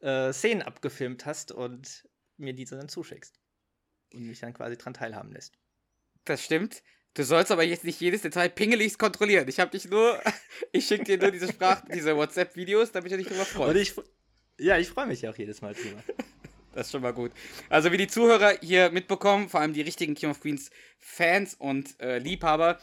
äh, 0.00 0.32
Szenen 0.32 0.60
abgefilmt 0.60 1.24
hast 1.24 1.52
und 1.52 2.06
mir 2.36 2.52
diese 2.52 2.76
dann 2.76 2.90
zuschickst. 2.90 3.40
Und 4.12 4.26
mich 4.26 4.40
dann 4.40 4.52
quasi 4.52 4.76
daran 4.76 4.92
teilhaben 4.92 5.32
lässt. 5.32 5.54
Das 6.24 6.44
stimmt. 6.44 6.82
Du 7.14 7.24
sollst 7.24 7.50
aber 7.50 7.62
jetzt 7.62 7.84
nicht 7.84 8.00
jedes 8.00 8.22
Detail 8.22 8.48
pingeligst 8.48 8.98
kontrollieren. 8.98 9.46
Ich 9.48 9.60
habe 9.60 9.70
dich 9.70 9.88
nur, 9.88 10.20
ich 10.72 10.86
schicke 10.86 11.04
dir 11.04 11.18
nur 11.18 11.30
diese 11.30 11.48
Sprach, 11.48 11.82
diese 11.92 12.16
WhatsApp-Videos, 12.16 12.92
damit 12.92 13.12
du 13.12 13.16
dich 13.16 13.28
drüber 13.28 13.44
freust. 13.44 13.76
Ich, 13.76 13.94
ja, 14.58 14.78
ich 14.78 14.88
freue 14.88 15.06
mich 15.06 15.22
ja 15.22 15.30
auch 15.30 15.36
jedes 15.36 15.62
Mal 15.62 15.74
drüber. 15.74 16.02
Das 16.74 16.86
ist 16.86 16.92
schon 16.92 17.02
mal 17.02 17.12
gut. 17.12 17.32
Also 17.68 17.92
wie 17.92 17.98
die 17.98 18.06
Zuhörer 18.06 18.56
hier 18.62 18.90
mitbekommen, 18.90 19.50
vor 19.50 19.60
allem 19.60 19.74
die 19.74 19.82
richtigen 19.82 20.14
King 20.14 20.30
of 20.30 20.40
Queens 20.40 20.70
Fans 20.98 21.52
und 21.52 22.00
äh, 22.00 22.18
Liebhaber, 22.18 22.80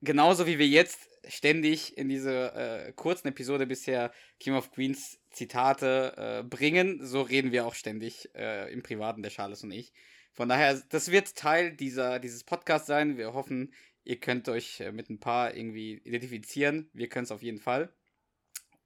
genauso 0.00 0.46
wie 0.46 0.58
wir 0.58 0.66
jetzt 0.66 1.10
ständig 1.28 1.96
in 1.96 2.08
dieser 2.08 2.86
äh, 2.86 2.92
kurzen 2.92 3.28
Episode 3.28 3.66
bisher 3.66 4.12
King 4.40 4.54
of 4.54 4.70
Queens 4.70 5.18
Zitate 5.30 6.14
äh, 6.16 6.42
bringen, 6.42 7.04
so 7.04 7.22
reden 7.22 7.52
wir 7.52 7.66
auch 7.66 7.74
ständig 7.74 8.30
äh, 8.34 8.72
im 8.72 8.82
Privaten, 8.82 9.22
der 9.22 9.32
Charles 9.32 9.62
und 9.62 9.72
ich. 9.72 9.92
Von 10.32 10.48
daher, 10.48 10.82
das 10.88 11.10
wird 11.10 11.36
Teil 11.36 11.76
dieser, 11.76 12.18
dieses 12.18 12.44
Podcasts 12.44 12.86
sein. 12.86 13.16
Wir 13.16 13.34
hoffen, 13.34 13.72
ihr 14.02 14.18
könnt 14.18 14.48
euch 14.48 14.80
äh, 14.80 14.92
mit 14.92 15.10
ein 15.10 15.20
paar 15.20 15.54
irgendwie 15.54 15.94
identifizieren. 16.04 16.90
Wir 16.92 17.08
können 17.08 17.24
es 17.24 17.32
auf 17.32 17.42
jeden 17.42 17.60
Fall. 17.60 17.94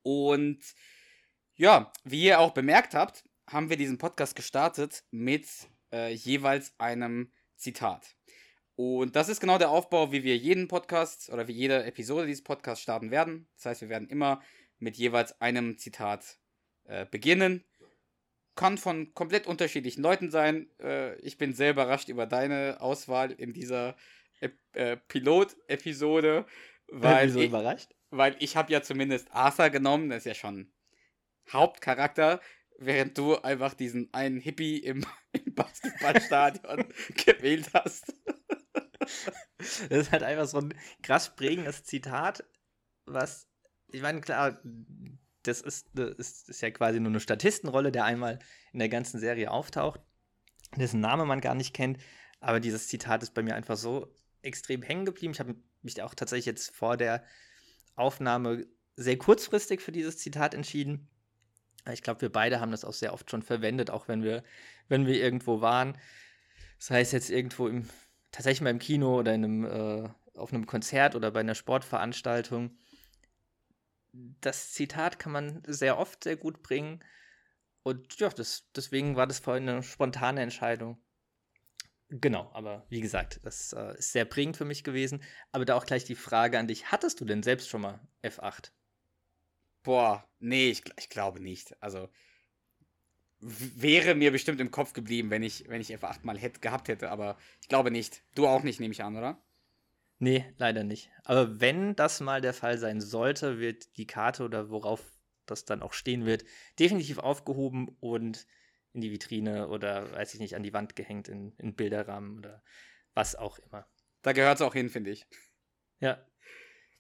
Und 0.03 0.61
ja, 1.55 1.93
wie 2.05 2.25
ihr 2.25 2.41
auch 2.41 2.53
bemerkt 2.53 2.95
habt, 2.95 3.25
haben 3.47 3.71
wir 3.71 3.77
diesen 3.77 3.99
Podcast 3.99 4.37
gestartet 4.37 5.05
mit 5.11 5.47
äh, 5.93 6.13
jeweils 6.13 6.79
einem 6.79 7.33
Zitat. 7.57 8.18
Und 8.79 9.17
das 9.17 9.29
ist 9.29 9.41
genau 9.41 9.59
der 9.59 9.71
Aufbau, 9.71 10.13
wie 10.13 10.23
wir 10.23 10.37
jeden 10.37 10.69
Podcast 10.69 11.31
oder 11.31 11.49
wie 11.49 11.53
jede 11.53 11.83
Episode 11.83 12.27
dieses 12.27 12.45
Podcasts 12.45 12.81
starten 12.81 13.11
werden. 13.11 13.49
Das 13.57 13.67
heißt, 13.67 13.81
wir 13.81 13.89
werden 13.89 14.09
immer 14.09 14.41
mit 14.79 14.97
jeweils 14.97 15.41
einem 15.41 15.79
Zitat 15.79 16.39
äh, 16.85 17.05
beginnen 17.05 17.65
kann 18.59 18.77
von 18.77 19.15
komplett 19.15 19.47
unterschiedlichen 19.47 20.03
Leuten 20.03 20.31
sein. 20.31 20.69
Äh, 20.81 21.15
ich 21.21 21.39
bin 21.39 21.55
sehr 21.55 21.71
überrascht 21.71 22.09
über 22.09 22.27
deine 22.27 22.79
Auswahl 22.81 23.31
in 23.31 23.53
dieser 23.53 23.97
äh, 24.41 24.51
äh 24.73 24.97
Pilot-Episode. 24.97 26.45
Weil 26.89 27.29
so 27.31 27.41
überrascht? 27.41 27.95
Weil 28.11 28.35
ich 28.41 28.57
habe 28.57 28.73
ja 28.73 28.83
zumindest 28.83 29.31
Arthur 29.31 29.71
genommen, 29.71 30.11
das 30.11 30.19
ist 30.19 30.25
ja 30.27 30.35
schon 30.35 30.73
Hauptcharakter, 31.53 32.41
während 32.79 33.17
du 33.17 33.37
einfach 33.37 33.75
diesen 33.75 34.13
einen 34.13 34.41
Hippie 34.41 34.79
im, 34.79 35.05
im 35.33 35.55
Basketballstadion 35.55 36.85
gewählt 37.27 37.71
hast. 37.75 38.13
das 39.59 39.91
ist 39.91 40.13
halt 40.13 40.23
einfach 40.23 40.47
so 40.47 40.59
ein 40.59 40.75
krass 41.03 41.35
prägendes 41.35 41.85
Zitat, 41.85 42.45
was, 43.07 43.49
ich 43.89 44.03
meine, 44.03 44.21
klar, 44.21 44.61
das 45.43 45.61
ist, 45.61 45.89
das 45.95 46.15
ist, 46.17 46.49
ist 46.49 46.61
ja 46.61 46.71
quasi 46.71 47.01
nur 47.01 47.11
eine 47.11 47.21
Statistenrolle, 47.21 47.93
der 47.93 48.05
einmal 48.05 48.39
in 48.73 48.79
der 48.79 48.89
ganzen 48.89 49.19
Serie 49.19 49.51
auftaucht, 49.51 50.01
dessen 50.77 51.01
Name 51.01 51.25
man 51.25 51.41
gar 51.41 51.55
nicht 51.55 51.75
kennt. 51.75 51.99
Aber 52.41 52.61
dieses 52.61 52.89
Zitat 52.89 53.23
ist 53.23 53.35
bei 53.35 53.43
mir 53.43 53.55
einfach 53.55 53.77
so 53.77 54.15
extrem 54.43 54.83
hängen 54.83 55.05
geblieben. 55.05 55.33
Ich 55.33 55.41
habe 55.41 55.57
mich 55.83 56.03
auch 56.03 56.15
tatsächlich 56.15 56.47
jetzt 56.47 56.75
vor 56.75 56.97
der 56.97 57.25
Aufnahme 57.95 58.67
sehr 58.97 59.17
kurzfristig 59.17 59.81
für 59.81 59.93
dieses 59.93 60.19
Zitat 60.19 60.55
entschieden. 60.55 61.09
Ich 61.93 62.03
glaube, 62.03 62.21
wir 62.21 62.31
beide 62.31 62.61
haben 62.61 62.71
das 62.71 62.85
auch 62.85 62.93
sehr 62.93 63.13
oft 63.13 63.31
schon 63.31 63.43
verwendet, 63.43 63.91
auch 63.91 64.09
wenn 64.09 64.23
wir, 64.23 64.45
wenn 64.89 65.07
wir 65.07 65.15
irgendwo 65.15 65.61
waren. 65.61 65.97
Das 66.79 66.91
heißt 66.91 67.13
jetzt 67.13 67.31
irgendwo 67.31 67.69
im, 67.69 67.89
tatsächlich 68.39 68.63
mal 68.63 68.71
im 68.71 68.79
Kino 68.79 69.19
oder 69.19 69.35
in 69.35 69.45
einem, 69.45 69.65
äh, 69.65 70.09
auf 70.39 70.53
einem 70.53 70.67
Konzert 70.67 71.17
oder 71.17 71.31
bei 71.31 71.41
einer 71.41 71.57
Sportveranstaltung 71.57 72.77
das 74.13 74.73
Zitat 74.73 75.19
kann 75.19 75.33
man 75.33 75.63
sehr 75.67 75.99
oft 75.99 76.25
sehr 76.25 76.37
gut 76.37 76.63
bringen. 76.63 77.05
Und 77.83 78.19
ja, 78.19 78.29
das, 78.29 78.69
deswegen 78.75 79.17
war 79.17 79.27
das 79.27 79.39
vorhin 79.39 79.69
eine 79.69 79.83
spontane 79.83 80.41
Entscheidung. 80.41 80.99
Genau, 82.11 82.51
aber 82.55 82.87
wie 82.89 83.01
gesagt, 83.01 83.41
das 83.43 83.73
äh, 83.75 83.99
ist 83.99 84.13
sehr 84.13 84.25
prägend 84.25 84.57
für 84.57 84.65
mich 84.65 84.83
gewesen. 84.83 85.23
Aber 85.53 85.65
da 85.65 85.75
auch 85.75 85.85
gleich 85.85 86.05
die 86.05 86.15
Frage 86.15 86.59
an 86.59 86.67
dich: 86.67 86.91
Hattest 86.91 87.21
du 87.21 87.25
denn 87.25 87.43
selbst 87.43 87.69
schon 87.69 87.83
mal 87.83 88.01
F8? 88.23 88.73
Boah, 89.83 90.27
nee, 90.39 90.71
ich, 90.71 90.83
ich 90.99 91.09
glaube 91.11 91.41
nicht. 91.41 91.81
Also 91.83 92.09
wäre 93.41 94.15
mir 94.15 94.33
bestimmt 94.33 94.61
im 94.61 94.71
Kopf 94.71 94.93
geblieben, 94.93 95.31
wenn 95.31 95.43
ich, 95.43 95.69
wenn 95.69 95.81
ich 95.81 95.95
F8 95.95 96.21
mal 96.23 96.39
hätte, 96.39 96.61
gehabt 96.61 96.89
hätte, 96.89 97.11
aber 97.11 97.39
ich 97.61 97.69
glaube 97.69 97.91
nicht. 97.91 98.23
Du 98.35 98.47
auch 98.47 98.63
nicht, 98.63 98.81
nehme 98.81 98.93
ich 98.93 99.03
an, 99.03 99.17
oder? 99.17 99.41
Nee, 100.19 100.45
leider 100.59 100.83
nicht. 100.83 101.11
Aber 101.25 101.61
wenn 101.61 101.95
das 101.95 102.21
mal 102.21 102.41
der 102.41 102.55
Fall 102.55 102.79
sein 102.79 103.01
sollte, 103.01 103.61
wird 103.61 103.97
die 103.97 104.07
Karte 104.07 104.45
oder 104.45 104.71
worauf 104.71 105.05
das 105.47 105.65
dann 105.65 105.83
auch 105.83 105.93
stehen 105.93 106.27
wird, 106.27 106.45
definitiv 106.79 107.19
aufgehoben 107.19 107.97
und 108.01 108.47
in 108.93 109.01
die 109.01 109.13
Vitrine 109.13 109.69
oder, 109.69 110.13
weiß 110.13 110.35
ich 110.35 110.41
nicht, 110.41 110.57
an 110.57 110.63
die 110.63 110.73
Wand 110.73 110.97
gehängt, 110.97 111.29
in, 111.29 111.53
in 111.59 111.75
Bilderrahmen 111.75 112.39
oder 112.39 112.63
was 113.15 113.37
auch 113.37 113.59
immer. 113.61 113.87
Da 114.23 114.33
gehört 114.33 114.57
es 114.57 114.63
auch 114.63 114.75
hin, 114.75 114.91
finde 114.91 115.11
ich. 115.11 115.27
Ja. 116.01 116.15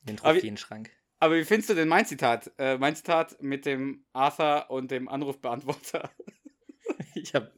In 0.00 0.07
den 0.07 0.16
Trophäenschrank. 0.18 0.90
Aber 1.20 1.37
wie 1.37 1.44
findest 1.44 1.70
du 1.70 1.75
denn 1.75 1.88
mein 1.88 2.06
Zitat? 2.06 2.52
Äh, 2.58 2.78
mein 2.78 2.94
Zitat 2.94 3.42
mit 3.42 3.66
dem 3.66 4.04
Arthur 4.12 4.70
und 4.70 4.90
dem 4.90 5.08
Anrufbeantworter. 5.08 6.10
Ich 7.14 7.34
habe 7.34 7.52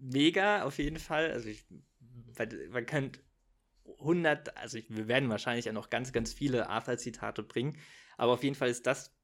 mega 0.00 0.62
auf 0.62 0.78
jeden 0.78 0.98
Fall. 0.98 1.30
Also 1.32 1.48
ich, 1.48 1.66
weil, 2.34 2.68
man 2.70 2.86
könnte 2.86 3.20
100, 3.98 4.56
also 4.56 4.78
ich, 4.78 4.88
wir 4.88 5.08
werden 5.08 5.28
wahrscheinlich 5.28 5.66
ja 5.66 5.72
noch 5.72 5.90
ganz, 5.90 6.12
ganz 6.12 6.32
viele 6.32 6.68
Arthur-Zitate 6.68 7.42
bringen. 7.42 7.76
Aber 8.16 8.32
auf 8.32 8.42
jeden 8.42 8.54
Fall 8.54 8.68
ist 8.68 8.86
das 8.86 9.14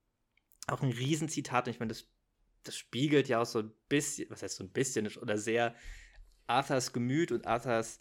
auch 0.67 0.83
ein 0.83 0.91
Riesenzitat. 0.91 1.67
Und 1.67 1.75
ich 1.75 1.81
meine, 1.81 1.91
das, 1.91 2.09
das 2.65 2.77
spiegelt 2.77 3.29
ja 3.29 3.41
auch 3.41 3.47
so 3.47 3.61
ein 3.61 3.73
bisschen, 3.89 4.29
was 4.31 4.43
heißt 4.43 4.57
so 4.57 4.65
ein 4.65 4.73
bisschen, 4.73 5.07
oder 5.17 5.39
sehr 5.39 5.75
Arthurs 6.47 6.93
Gemüt 6.93 7.33
und 7.33 7.47
Arthurs 7.47 8.01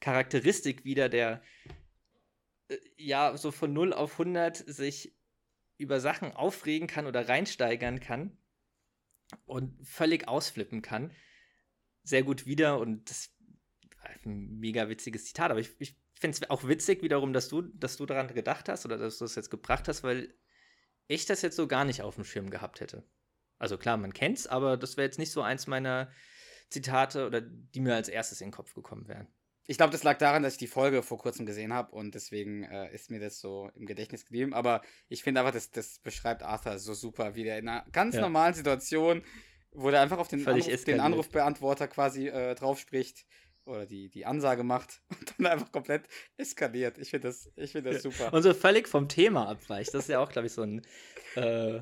Charakteristik 0.00 0.84
wieder, 0.84 1.08
der 1.08 1.42
ja 2.96 3.36
so 3.36 3.50
von 3.50 3.72
0 3.72 3.92
auf 3.92 4.12
100 4.12 4.56
sich 4.56 5.16
über 5.78 6.00
Sachen 6.00 6.32
aufregen 6.32 6.88
kann 6.88 7.06
oder 7.06 7.28
reinsteigern 7.28 8.00
kann 8.00 8.36
und 9.46 9.86
völlig 9.86 10.28
ausflippen 10.28 10.82
kann. 10.82 11.12
Sehr 12.02 12.22
gut 12.22 12.46
wieder 12.46 12.78
und 12.78 13.08
das 13.10 13.30
war 14.02 14.10
ein 14.24 14.58
mega 14.58 14.88
witziges 14.88 15.26
Zitat. 15.26 15.50
Aber 15.50 15.60
ich, 15.60 15.70
ich 15.78 15.96
finde 16.14 16.38
es 16.40 16.50
auch 16.50 16.66
witzig 16.66 17.02
wiederum, 17.02 17.32
dass 17.32 17.48
du, 17.48 17.62
dass 17.62 17.96
du 17.96 18.06
daran 18.06 18.32
gedacht 18.34 18.68
hast 18.68 18.84
oder 18.84 18.98
dass 18.98 19.18
du 19.18 19.24
es 19.24 19.34
jetzt 19.34 19.50
gebracht 19.50 19.88
hast, 19.88 20.02
weil 20.02 20.34
ich 21.06 21.26
das 21.26 21.42
jetzt 21.42 21.56
so 21.56 21.66
gar 21.66 21.84
nicht 21.84 22.02
auf 22.02 22.16
dem 22.16 22.24
Schirm 22.24 22.50
gehabt 22.50 22.80
hätte. 22.80 23.08
Also 23.58 23.78
klar, 23.78 23.96
man 23.96 24.12
kennt's, 24.12 24.46
aber 24.46 24.76
das 24.76 24.96
wäre 24.96 25.06
jetzt 25.06 25.18
nicht 25.18 25.32
so 25.32 25.42
eins 25.42 25.66
meiner 25.66 26.10
Zitate 26.70 27.26
oder 27.26 27.40
die 27.40 27.80
mir 27.80 27.94
als 27.94 28.08
erstes 28.08 28.40
in 28.40 28.48
den 28.48 28.52
Kopf 28.52 28.74
gekommen 28.74 29.08
wären. 29.08 29.28
Ich 29.70 29.76
glaube, 29.76 29.92
das 29.92 30.02
lag 30.02 30.16
daran, 30.16 30.42
dass 30.42 30.54
ich 30.54 30.58
die 30.58 30.66
Folge 30.66 31.02
vor 31.02 31.18
kurzem 31.18 31.44
gesehen 31.44 31.74
habe 31.74 31.94
und 31.94 32.14
deswegen 32.14 32.64
äh, 32.64 32.92
ist 32.94 33.10
mir 33.10 33.20
das 33.20 33.38
so 33.38 33.70
im 33.74 33.84
Gedächtnis 33.84 34.24
geblieben. 34.24 34.54
Aber 34.54 34.80
ich 35.08 35.22
finde 35.22 35.40
einfach, 35.40 35.52
das, 35.52 35.70
das 35.70 35.98
beschreibt 35.98 36.42
Arthur 36.42 36.78
so 36.78 36.94
super, 36.94 37.34
wie 37.34 37.44
der 37.44 37.58
in 37.58 37.68
einer 37.68 37.84
ganz 37.92 38.14
Ja. 38.14 38.22
normalen 38.22 38.54
Situation, 38.54 39.22
wo 39.72 39.90
der 39.90 40.00
einfach 40.00 40.16
auf 40.16 40.28
den, 40.28 40.46
Anruf, 40.48 40.84
den. 40.84 41.00
Anrufbeantworter 41.00 41.86
quasi 41.86 42.28
äh, 42.28 42.54
drauf 42.54 42.78
spricht 42.78 43.26
oder 43.66 43.84
die, 43.84 44.08
die 44.08 44.24
Ansage 44.24 44.64
macht 44.64 45.02
und 45.10 45.34
dann 45.36 45.46
einfach 45.46 45.70
komplett 45.70 46.08
eskaliert. 46.38 46.96
Ich 46.96 47.10
finde 47.10 47.28
das, 47.28 47.52
ich 47.54 47.72
find 47.72 47.84
das 47.86 48.02
super. 48.02 48.32
Und 48.32 48.42
so 48.42 48.54
völlig 48.54 48.88
vom 48.88 49.06
Thema 49.06 49.48
abweicht. 49.50 49.92
Das 49.92 50.04
ist 50.04 50.08
ja 50.08 50.18
auch, 50.20 50.32
glaube 50.32 50.46
ich, 50.46 50.54
so 50.54 50.62
ein 50.62 50.80
äh, 51.34 51.80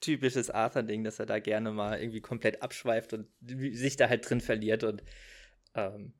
typisches 0.00 0.50
Arthur-Ding, 0.50 1.04
dass 1.04 1.18
er 1.18 1.24
da 1.26 1.38
gerne 1.38 1.72
mal 1.72 1.98
irgendwie 1.98 2.20
komplett 2.20 2.62
abschweift 2.62 3.14
und 3.14 3.28
sich 3.40 3.96
da 3.96 4.10
halt 4.10 4.28
drin 4.28 4.42
verliert 4.42 4.84
und 4.84 5.02
ähm, 5.74 6.12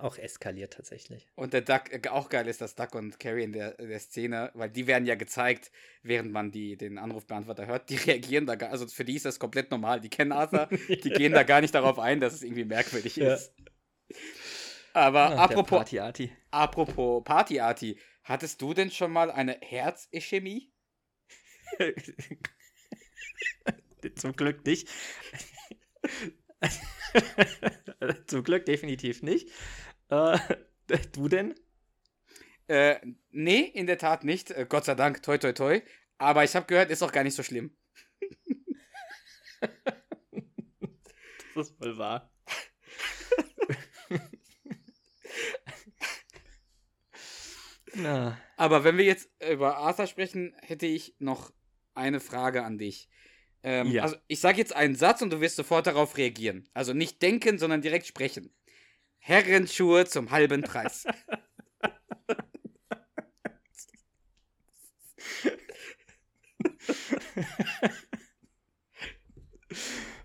auch 0.00 0.18
eskaliert 0.18 0.72
tatsächlich. 0.72 1.26
Und 1.36 1.52
der 1.52 1.60
Duck, 1.60 1.92
äh, 1.92 2.08
auch 2.08 2.28
geil 2.28 2.48
ist, 2.48 2.60
dass 2.60 2.74
Duck 2.74 2.94
und 2.94 3.20
Carrie 3.20 3.44
in 3.44 3.52
der, 3.52 3.72
der 3.72 3.98
Szene, 4.00 4.50
weil 4.54 4.70
die 4.70 4.86
werden 4.86 5.06
ja 5.06 5.14
gezeigt, 5.14 5.70
während 6.02 6.32
man 6.32 6.50
die, 6.50 6.76
den 6.76 6.98
Anrufbeantworter 6.98 7.66
hört, 7.66 7.90
die 7.90 7.96
reagieren 7.96 8.46
da 8.46 8.56
gar, 8.56 8.70
also 8.70 8.86
für 8.86 9.04
die 9.04 9.14
ist 9.14 9.24
das 9.24 9.38
komplett 9.38 9.70
normal. 9.70 10.00
Die 10.00 10.10
kennen 10.10 10.32
Arthur, 10.32 10.68
die 10.88 11.10
gehen 11.10 11.32
da 11.32 11.42
gar 11.42 11.60
nicht 11.60 11.74
darauf 11.74 11.98
ein, 11.98 12.20
dass 12.20 12.34
es 12.34 12.42
irgendwie 12.42 12.64
merkwürdig 12.64 13.16
Ja. 13.16 13.34
ist. 13.34 13.52
Aber 14.92 15.32
Ach, 15.32 15.50
apropos, 15.50 15.78
Party-Arti. 15.78 16.32
apropos 16.50 17.24
Partyarti, 17.24 17.98
hattest 18.22 18.62
du 18.62 18.74
denn 18.74 18.90
schon 18.90 19.12
mal 19.12 19.30
eine 19.30 19.58
Herzischämie? 19.60 20.72
Zum 24.16 24.36
Glück 24.36 24.64
nicht. 24.66 24.88
Zum 28.26 28.42
Glück 28.44 28.66
definitiv 28.66 29.22
nicht. 29.22 29.50
Äh, 30.08 30.38
du 31.12 31.28
denn? 31.28 31.54
Äh, 32.66 32.96
nee, 33.30 33.60
in 33.60 33.86
der 33.86 33.98
Tat 33.98 34.24
nicht. 34.24 34.50
Äh, 34.50 34.66
Gott 34.68 34.84
sei 34.84 34.94
Dank, 34.94 35.22
toi 35.22 35.38
toi 35.38 35.52
toi. 35.52 35.82
Aber 36.18 36.44
ich 36.44 36.54
habe 36.56 36.66
gehört, 36.66 36.90
ist 36.90 37.02
auch 37.02 37.12
gar 37.12 37.24
nicht 37.24 37.34
so 37.34 37.42
schlimm. 37.42 37.76
Das 41.54 41.68
ist 41.68 41.80
wohl 41.80 41.96
wahr. 41.98 42.30
Na, 47.94 48.38
Aber 48.56 48.82
wenn 48.82 48.96
wir 48.98 49.04
jetzt 49.04 49.30
über 49.52 49.76
Arthur 49.76 50.08
sprechen, 50.08 50.52
hätte 50.62 50.86
ich 50.86 51.14
noch 51.18 51.52
eine 51.94 52.18
Frage 52.20 52.64
an 52.64 52.76
dich. 52.78 53.08
Ähm, 53.64 53.90
Ja. 53.90 54.02
Also 54.04 54.16
ich 54.28 54.40
sage 54.40 54.58
jetzt 54.58 54.74
einen 54.76 54.94
Satz 54.94 55.22
und 55.22 55.30
du 55.30 55.40
wirst 55.40 55.56
sofort 55.56 55.86
darauf 55.86 56.16
reagieren. 56.16 56.68
Also 56.74 56.92
nicht 56.92 57.20
denken, 57.22 57.58
sondern 57.58 57.82
direkt 57.82 58.06
sprechen. 58.06 58.54
Herrenschuhe 59.18 60.04
zum 60.06 60.30
halben 60.30 60.62
Preis. 60.62 61.06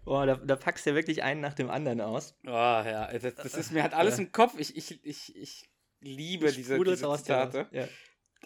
boah, 0.05 0.25
da, 0.25 0.35
da 0.35 0.55
packst 0.55 0.85
du 0.85 0.91
ja 0.91 0.95
wirklich 0.95 1.23
einen 1.23 1.41
nach 1.41 1.53
dem 1.53 1.69
anderen 1.69 2.01
aus. 2.01 2.35
Oh 2.45 2.49
ja, 2.49 3.07
das, 3.17 3.35
das 3.35 3.53
ist 3.55 3.71
mir 3.71 3.83
halt 3.83 3.93
alles 3.93 4.17
Ja. 4.17 4.23
im 4.23 4.31
Kopf. 4.31 4.55
Ich, 4.57 4.75
ich, 4.75 5.03
ich, 5.05 5.35
ich 5.35 5.69
liebe 6.01 6.51
diese, 6.51 6.75
Sprudelt's 6.75 6.99
diese 6.99 7.07
raus. 7.09 7.23
Zitate. 7.23 7.67
Ja. 7.71 7.87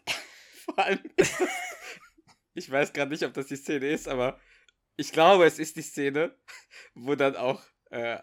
Vor 0.65 0.79
allem, 0.79 0.99
ich 2.53 2.69
weiß 2.69 2.93
gerade 2.93 3.11
nicht, 3.11 3.23
ob 3.23 3.33
das 3.33 3.47
die 3.47 3.55
Szene 3.55 3.87
ist, 3.89 4.07
aber 4.07 4.39
ich 4.95 5.11
glaube, 5.11 5.45
es 5.45 5.59
ist 5.59 5.75
die 5.75 5.81
Szene, 5.81 6.35
wo 6.93 7.15
dann 7.15 7.35
auch 7.35 7.61
äh, 7.91 8.17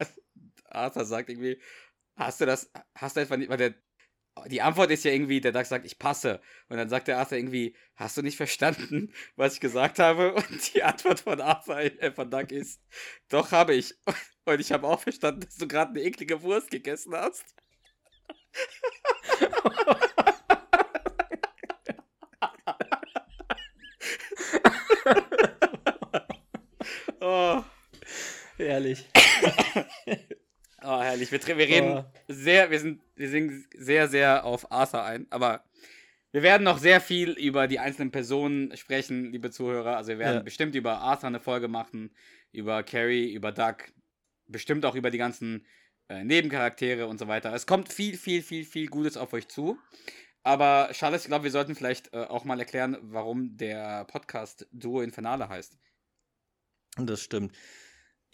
Arthur 0.64 1.04
sagt 1.04 1.30
irgendwie, 1.30 1.60
hast 2.16 2.40
du 2.40 2.46
das, 2.46 2.70
hast 2.94 3.16
du 3.16 3.20
etwa 3.20 3.36
nicht, 3.36 3.48
weil 3.48 3.58
der, 3.58 3.74
die 4.46 4.62
Antwort 4.62 4.90
ist 4.90 5.04
ja 5.04 5.12
irgendwie, 5.12 5.40
der 5.40 5.52
Duck 5.52 5.64
sagt, 5.66 5.86
ich 5.86 5.98
passe. 5.98 6.40
Und 6.68 6.76
dann 6.76 6.88
sagt 6.88 7.08
der 7.08 7.18
Arthur 7.18 7.38
irgendwie, 7.38 7.76
hast 7.94 8.16
du 8.16 8.22
nicht 8.22 8.36
verstanden, 8.36 9.12
was 9.36 9.54
ich 9.54 9.60
gesagt 9.60 9.98
habe? 9.98 10.34
Und 10.34 10.74
die 10.74 10.82
Antwort 10.82 11.20
von 11.20 11.40
Arthur, 11.40 11.78
äh, 11.78 12.12
von 12.12 12.30
Duck 12.30 12.52
ist, 12.52 12.82
doch 13.28 13.50
habe 13.52 13.74
ich. 13.74 13.94
Und 14.44 14.60
ich 14.60 14.72
habe 14.72 14.86
auch 14.86 15.00
verstanden, 15.00 15.40
dass 15.40 15.56
du 15.56 15.66
gerade 15.66 15.90
eine 15.90 16.02
eklige 16.02 16.42
Wurst 16.42 16.70
gegessen 16.70 17.14
hast. 17.14 17.44
Oh, 27.20 27.64
Ehrlich. 28.76 29.06
oh 30.82 31.00
herrlich. 31.00 31.32
Wir, 31.32 31.40
wir 31.46 31.56
reden 31.66 31.88
Oh. 31.98 32.04
sehr, 32.28 32.70
wir 32.70 32.78
sind, 32.78 33.00
wir 33.14 33.30
sind 33.30 33.64
sehr, 33.74 34.06
sehr 34.08 34.44
auf 34.44 34.70
Arthur 34.70 35.02
ein, 35.02 35.26
aber 35.30 35.64
wir 36.32 36.42
werden 36.42 36.64
noch 36.64 36.76
sehr 36.76 37.00
viel 37.00 37.30
über 37.30 37.68
die 37.68 37.78
einzelnen 37.78 38.10
Personen 38.10 38.76
sprechen, 38.76 39.32
liebe 39.32 39.50
Zuhörer. 39.50 39.96
Also 39.96 40.10
wir 40.10 40.18
werden 40.18 40.36
Ja. 40.38 40.42
bestimmt 40.42 40.74
über 40.74 40.98
Arthur 40.98 41.28
eine 41.28 41.40
Folge 41.40 41.68
machen, 41.68 42.14
über 42.52 42.82
Carrie, 42.82 43.32
über 43.32 43.50
Doug, 43.50 43.76
bestimmt 44.46 44.84
auch 44.84 44.94
über 44.94 45.10
die 45.10 45.16
ganzen 45.16 45.64
äh, 46.10 46.22
Nebencharaktere 46.22 47.06
und 47.06 47.16
so 47.18 47.28
weiter. 47.28 47.54
Es 47.54 47.66
kommt 47.66 47.90
viel, 47.90 48.18
viel, 48.18 48.42
viel, 48.42 48.64
viel 48.66 48.88
Gutes 48.88 49.16
auf 49.16 49.32
euch 49.32 49.48
zu. 49.48 49.78
Aber 50.42 50.90
Charles, 50.92 51.22
ich 51.22 51.28
glaube, 51.28 51.44
wir 51.44 51.50
sollten 51.50 51.74
vielleicht 51.74 52.12
äh, 52.12 52.18
auch 52.18 52.44
mal 52.44 52.60
erklären, 52.60 52.98
warum 53.00 53.56
der 53.56 54.04
Podcast 54.04 54.68
Duo 54.70 55.00
Infernale 55.00 55.48
heißt. 55.48 55.78
Das 56.98 57.22
stimmt. 57.22 57.56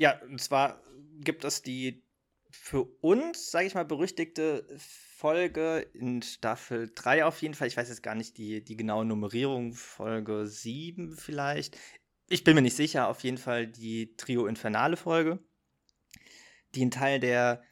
Ja, 0.03 0.21
und 0.23 0.41
zwar 0.41 0.83
gibt 1.21 1.45
es 1.45 1.63
die 1.63 2.03
für 2.51 2.83
uns, 2.83 3.53
sage 3.53 3.69
ich 3.69 3.75
mal, 3.75 3.85
berüchtigte 3.85 4.67
Folge 4.77 5.87
in 5.95 6.23
Staffel 6.23 6.91
3 6.93 7.25
auf 7.25 7.41
jeden 7.41 7.55
Fall. 7.55 7.69
Ich 7.69 7.77
weiß 7.77 7.89
jetzt 7.89 8.03
gar 8.03 8.17
nicht 8.17 8.37
die, 8.37 8.65
die 8.65 8.77
genaue 8.77 9.05
Nummerierung, 9.05 9.75
Folge 9.75 10.49
7 10.49 11.17
vielleicht. 11.17 11.79
Ich 12.29 12.43
bin 12.43 12.57
mir 12.57 12.63
nicht 12.63 12.75
sicher, 12.75 13.07
auf 13.07 13.23
jeden 13.23 13.39
Fall 13.39 13.69
die 13.69 14.17
Trio 14.17 14.47
Infernale 14.47 14.97
Folge, 14.97 15.39
die 16.75 16.85
ein 16.85 16.91
Teil 16.91 17.21
der, 17.21 17.63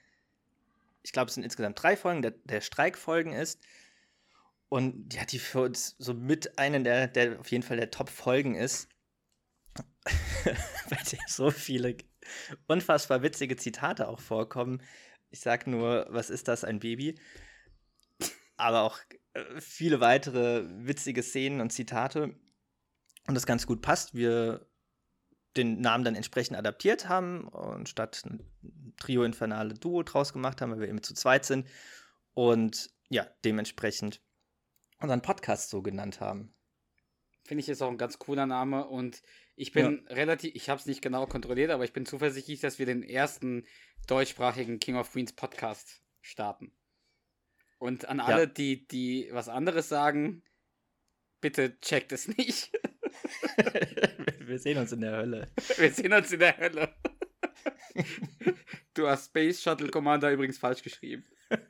ich 1.03 1.11
glaube, 1.11 1.31
es 1.31 1.35
sind 1.35 1.43
insgesamt 1.43 1.83
drei 1.83 1.97
Folgen, 1.97 2.23
der, 2.23 2.31
der 2.45 2.61
Streikfolgen 2.61 3.33
ist. 3.33 3.61
Und 4.69 5.13
ja, 5.15 5.25
die 5.25 5.41
für 5.41 5.63
uns 5.63 5.97
so 5.99 6.15
mit 6.15 6.61
einer 6.61 6.79
der, 6.79 7.09
der 7.09 7.41
auf 7.41 7.51
jeden 7.51 7.65
Fall 7.65 7.79
der 7.79 7.91
Top-Folgen 7.91 8.55
ist 8.55 8.89
bei 10.45 10.97
der 11.11 11.19
so 11.27 11.51
viele 11.51 11.97
unfassbar 12.67 13.23
witzige 13.23 13.57
Zitate 13.57 14.09
auch 14.09 14.21
vorkommen. 14.21 14.83
Ich 15.31 15.41
sag 15.41 15.67
nur, 15.67 16.07
was 16.11 16.31
ist 16.31 16.49
das, 16.49 16.65
ein 16.65 16.81
Baby? 16.81 17.19
Aber 18.57 18.83
auch 18.83 18.99
äh, 19.35 19.61
viele 19.61 20.01
weitere 20.01 20.65
witzige 20.87 21.23
Szenen 21.23 21.61
und 21.61 21.71
Zitate. 21.71 22.35
Und 23.27 23.35
das 23.35 23.47
ganz 23.47 23.67
gut 23.67 23.83
passt. 23.83 24.15
Wir 24.15 24.67
den 25.57 25.81
Namen 25.81 26.05
dann 26.05 26.15
entsprechend 26.15 26.57
adaptiert 26.57 27.09
haben 27.09 27.49
und 27.49 27.89
statt 27.89 28.23
ein 28.25 28.45
Trio 28.97 29.25
Infernale 29.25 29.75
Duo 29.75 30.03
draus 30.03 30.33
gemacht 30.33 30.61
haben, 30.61 30.73
weil 30.73 30.81
wir 30.81 30.89
eben 30.89 31.03
zu 31.03 31.15
zweit 31.15 31.45
sind. 31.45 31.67
Und 32.35 32.91
ja, 33.09 33.27
dementsprechend 33.45 34.21
unseren 35.01 35.23
Podcast 35.23 35.71
so 35.71 35.83
genannt 35.83 36.21
haben. 36.21 36.55
Finde 37.45 37.63
ich 37.63 37.69
ist 37.69 37.83
auch 37.83 37.91
ein 37.91 37.99
ganz 37.99 38.19
cooler 38.19 38.47
Name 38.47 38.87
und 38.87 39.23
ich 39.61 39.73
bin 39.73 40.03
ja. 40.09 40.15
relativ, 40.15 40.55
ich 40.55 40.71
habe 40.71 40.81
es 40.81 40.87
nicht 40.87 41.03
genau 41.03 41.27
kontrolliert, 41.27 41.71
aber 41.71 41.85
ich 41.85 41.93
bin 41.93 42.07
zuversichtlich, 42.07 42.61
dass 42.61 42.79
wir 42.79 42.87
den 42.87 43.03
ersten 43.03 43.67
deutschsprachigen 44.07 44.81
King 44.81 44.97
of 44.97 45.13
Queens 45.13 45.35
Podcast 45.35 46.01
starten. 46.23 46.73
Und 47.79 48.07
an 48.07 48.21
alle, 48.21 48.45
ja. 48.45 48.47
die, 48.47 48.89
die 48.89 49.29
was 49.33 49.51
anderes 49.51 49.91
sagen, 49.91 50.43
bitte 51.43 51.79
checkt 51.81 52.13
es 52.13 52.27
nicht. 52.29 52.73
wir 54.41 54.59
sehen 54.59 54.79
uns 54.79 54.93
in 54.93 55.03
der 55.03 55.13
Hölle. 55.13 55.51
Wir 55.77 55.93
sehen 55.93 56.15
uns 56.15 56.33
in 56.33 56.41
der 56.41 56.57
Hölle. 56.57 56.95
Du 58.95 59.07
hast 59.07 59.27
Space 59.27 59.61
Shuttle 59.63 59.91
Commander 59.91 60.33
übrigens 60.33 60.57
falsch 60.57 60.83
geschrieben. 60.83 61.27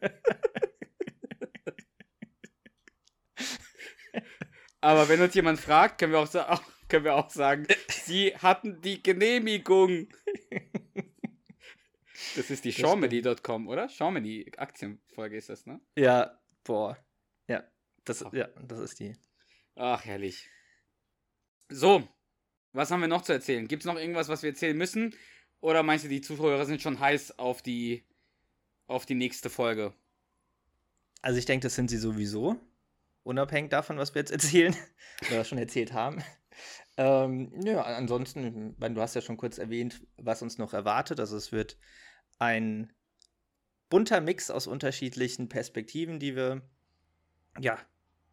Aber 4.80 5.08
wenn 5.08 5.20
uns 5.20 5.34
jemand 5.34 5.58
fragt, 5.58 5.98
können 5.98 6.12
wir 6.12 6.20
auch, 6.20 6.62
können 6.90 7.04
wir 7.04 7.14
auch 7.14 7.30
sagen, 7.30 7.66
sie 7.88 8.36
hatten 8.36 8.80
die 8.82 9.02
Genehmigung. 9.02 10.08
Das 12.36 12.50
ist 12.50 12.64
die 12.64 12.72
Shawmany.com, 12.72 13.68
oder? 13.68 13.88
Shawmany 13.88 14.52
Aktienfolge 14.56 15.36
ist 15.36 15.48
das, 15.48 15.66
ne? 15.66 15.80
Ja, 15.96 16.38
boah. 16.64 16.98
Ja, 17.48 17.64
das, 18.04 18.24
ja, 18.32 18.48
das 18.62 18.80
ist 18.80 19.00
die. 19.00 19.16
Ach, 19.74 20.04
herrlich. 20.04 20.48
So, 21.68 22.06
was 22.72 22.90
haben 22.90 23.00
wir 23.00 23.08
noch 23.08 23.22
zu 23.22 23.32
erzählen? 23.32 23.66
Gibt 23.66 23.82
es 23.82 23.86
noch 23.86 23.96
irgendwas, 23.96 24.28
was 24.28 24.42
wir 24.42 24.50
erzählen 24.50 24.76
müssen? 24.76 25.14
Oder 25.60 25.82
meinst 25.82 26.04
du, 26.04 26.08
die 26.08 26.20
Zuhörer 26.20 26.66
sind 26.66 26.82
schon 26.82 27.00
heiß 27.00 27.38
auf 27.38 27.62
die, 27.62 28.04
auf 28.86 29.06
die 29.06 29.14
nächste 29.14 29.50
Folge? 29.50 29.94
Also 31.22 31.38
ich 31.38 31.46
denke, 31.46 31.64
das 31.64 31.74
sind 31.74 31.90
sie 31.90 31.98
sowieso. 31.98 32.56
Unabhängig 33.22 33.70
davon, 33.70 33.98
was 33.98 34.14
wir 34.14 34.20
jetzt 34.20 34.32
erzählen 34.32 34.74
oder 35.30 35.44
schon 35.44 35.58
erzählt 35.58 35.92
haben. 35.92 36.22
Ähm, 36.96 37.52
ja, 37.64 37.82
ansonsten, 37.82 38.76
du 38.78 39.00
hast 39.00 39.14
ja 39.14 39.20
schon 39.20 39.36
kurz 39.36 39.58
erwähnt, 39.58 40.02
was 40.16 40.42
uns 40.42 40.58
noch 40.58 40.72
erwartet. 40.74 41.20
Also 41.20 41.36
es 41.36 41.52
wird 41.52 41.78
ein 42.38 42.92
bunter 43.88 44.20
Mix 44.20 44.50
aus 44.50 44.66
unterschiedlichen 44.66 45.48
Perspektiven, 45.48 46.18
die 46.18 46.36
wir 46.36 46.62
ja 47.58 47.78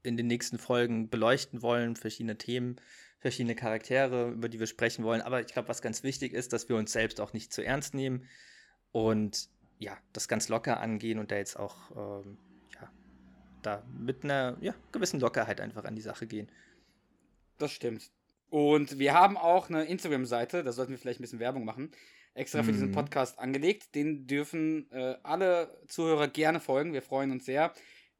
in 0.03 0.15
den 0.15 0.27
nächsten 0.27 0.57
Folgen 0.57 1.09
beleuchten 1.09 1.61
wollen, 1.61 1.95
verschiedene 1.95 2.37
Themen, 2.37 2.79
verschiedene 3.19 3.55
Charaktere, 3.55 4.29
über 4.29 4.47
die 4.47 4.59
wir 4.59 4.67
sprechen 4.67 5.03
wollen. 5.03 5.21
Aber 5.21 5.41
ich 5.41 5.47
glaube, 5.47 5.67
was 5.67 5.81
ganz 5.81 6.03
wichtig 6.03 6.33
ist, 6.33 6.53
dass 6.53 6.69
wir 6.69 6.75
uns 6.75 6.91
selbst 6.91 7.19
auch 7.19 7.33
nicht 7.33 7.51
zu 7.51 7.63
ernst 7.63 7.93
nehmen 7.93 8.27
und 8.91 9.49
ja, 9.79 9.97
das 10.13 10.27
ganz 10.27 10.49
locker 10.49 10.79
angehen 10.79 11.19
und 11.19 11.31
da 11.31 11.35
jetzt 11.35 11.57
auch 11.57 12.23
ähm, 12.23 12.37
ja, 12.75 12.91
da 13.61 13.83
mit 13.97 14.23
einer 14.23 14.57
ja, 14.61 14.73
gewissen 14.91 15.19
Lockerheit 15.19 15.61
einfach 15.61 15.83
an 15.83 15.95
die 15.95 16.01
Sache 16.01 16.27
gehen. 16.27 16.49
Das 17.57 17.71
stimmt. 17.71 18.11
Und 18.49 18.97
wir 18.97 19.13
haben 19.13 19.37
auch 19.37 19.69
eine 19.69 19.85
Instagram-Seite, 19.85 20.63
da 20.63 20.71
sollten 20.71 20.91
wir 20.91 20.97
vielleicht 20.97 21.19
ein 21.19 21.23
bisschen 21.23 21.39
Werbung 21.39 21.65
machen, 21.65 21.91
extra 22.33 22.63
für 22.63 22.69
mhm. 22.69 22.73
diesen 22.73 22.91
Podcast 22.91 23.39
angelegt. 23.39 23.93
Den 23.95 24.27
dürfen 24.27 24.89
äh, 24.91 25.15
alle 25.23 25.81
Zuhörer 25.87 26.27
gerne 26.27 26.59
folgen. 26.59 26.93
Wir 26.93 27.01
freuen 27.01 27.31
uns 27.31 27.45
sehr. 27.45 27.73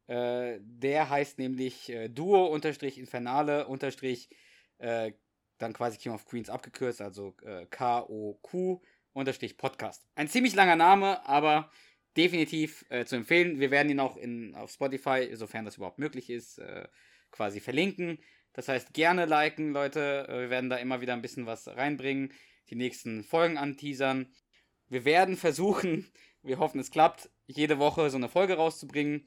Äh, 0.07 0.59
der 0.61 1.09
heißt 1.09 1.39
nämlich 1.39 1.89
äh, 1.89 2.09
Duo-Infernale- 2.09 3.65
äh, 4.79 5.11
dann 5.57 5.73
quasi 5.73 5.97
King 5.97 6.13
of 6.13 6.25
Queens 6.25 6.49
abgekürzt, 6.49 7.01
also 7.01 7.35
äh, 7.43 7.65
K-O-Q 7.65 8.81
Podcast. 9.57 10.07
Ein 10.15 10.27
ziemlich 10.27 10.53
langer 10.53 10.75
Name, 10.75 11.25
aber 11.27 11.71
definitiv 12.15 12.85
äh, 12.89 13.05
zu 13.05 13.15
empfehlen. 13.15 13.59
Wir 13.59 13.71
werden 13.71 13.89
ihn 13.89 13.99
auch 13.99 14.17
in, 14.17 14.53
auf 14.55 14.71
Spotify, 14.71 15.29
sofern 15.33 15.65
das 15.65 15.77
überhaupt 15.77 15.99
möglich 15.99 16.29
ist, 16.29 16.61
quasi 17.31 17.59
verlinken. 17.59 18.19
Das 18.53 18.67
heißt, 18.67 18.93
gerne 18.93 19.25
liken, 19.25 19.71
Leute. 19.71 20.27
Äh, 20.27 20.41
wir 20.41 20.49
werden 20.49 20.69
da 20.69 20.77
immer 20.77 21.01
wieder 21.01 21.13
ein 21.13 21.21
bisschen 21.21 21.45
was 21.45 21.67
reinbringen, 21.67 22.33
die 22.69 22.75
nächsten 22.75 23.23
Folgen 23.23 23.57
anteasern. 23.57 24.31
Wir 24.89 25.05
werden 25.05 25.37
versuchen, 25.37 26.11
wir 26.43 26.59
hoffen, 26.59 26.79
es 26.79 26.91
klappt, 26.91 27.29
jede 27.45 27.79
Woche 27.79 28.09
so 28.09 28.17
eine 28.17 28.29
Folge 28.29 28.55
rauszubringen. 28.55 29.25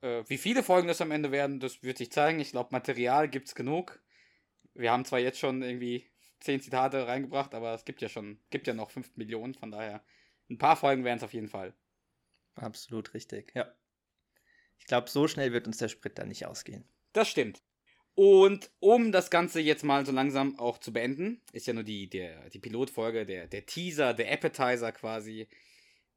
Äh, 0.00 0.24
wie 0.28 0.38
viele 0.38 0.62
Folgen 0.62 0.88
das 0.88 1.00
am 1.00 1.10
Ende 1.10 1.32
werden, 1.32 1.60
das 1.60 1.82
wird 1.82 1.98
sich 1.98 2.12
zeigen. 2.12 2.40
Ich 2.40 2.50
glaube, 2.50 2.70
Material 2.72 3.28
gibt 3.28 3.48
es 3.48 3.54
genug 3.54 4.02
wir 4.74 4.90
haben 4.90 5.04
zwar 5.04 5.18
jetzt 5.18 5.38
schon 5.38 5.62
irgendwie 5.62 6.10
zehn 6.40 6.60
Zitate 6.60 7.06
reingebracht, 7.06 7.54
aber 7.54 7.74
es 7.74 7.84
gibt 7.84 8.02
ja 8.02 8.08
schon, 8.08 8.40
gibt 8.50 8.66
ja 8.66 8.74
noch 8.74 8.90
fünf 8.90 9.16
Millionen, 9.16 9.54
von 9.54 9.70
daher 9.70 10.04
ein 10.50 10.58
paar 10.58 10.76
Folgen 10.76 11.04
wären 11.04 11.18
es 11.18 11.24
auf 11.24 11.34
jeden 11.34 11.48
Fall. 11.48 11.74
Absolut 12.54 13.14
richtig, 13.14 13.52
ja. 13.54 13.72
Ich 14.78 14.86
glaube, 14.86 15.08
so 15.08 15.28
schnell 15.28 15.52
wird 15.52 15.66
uns 15.66 15.78
der 15.78 15.88
Sprit 15.88 16.18
dann 16.18 16.28
nicht 16.28 16.46
ausgehen. 16.46 16.84
Das 17.12 17.28
stimmt. 17.28 17.62
Und 18.14 18.70
um 18.78 19.10
das 19.10 19.30
Ganze 19.30 19.60
jetzt 19.60 19.84
mal 19.84 20.04
so 20.04 20.12
langsam 20.12 20.58
auch 20.58 20.78
zu 20.78 20.92
beenden, 20.92 21.40
ist 21.52 21.66
ja 21.66 21.72
nur 21.72 21.82
die, 21.82 22.10
der, 22.10 22.50
die 22.50 22.58
Pilotfolge, 22.58 23.24
der, 23.24 23.46
der 23.46 23.64
Teaser, 23.64 24.12
der 24.12 24.30
Appetizer 24.30 24.92
quasi 24.92 25.48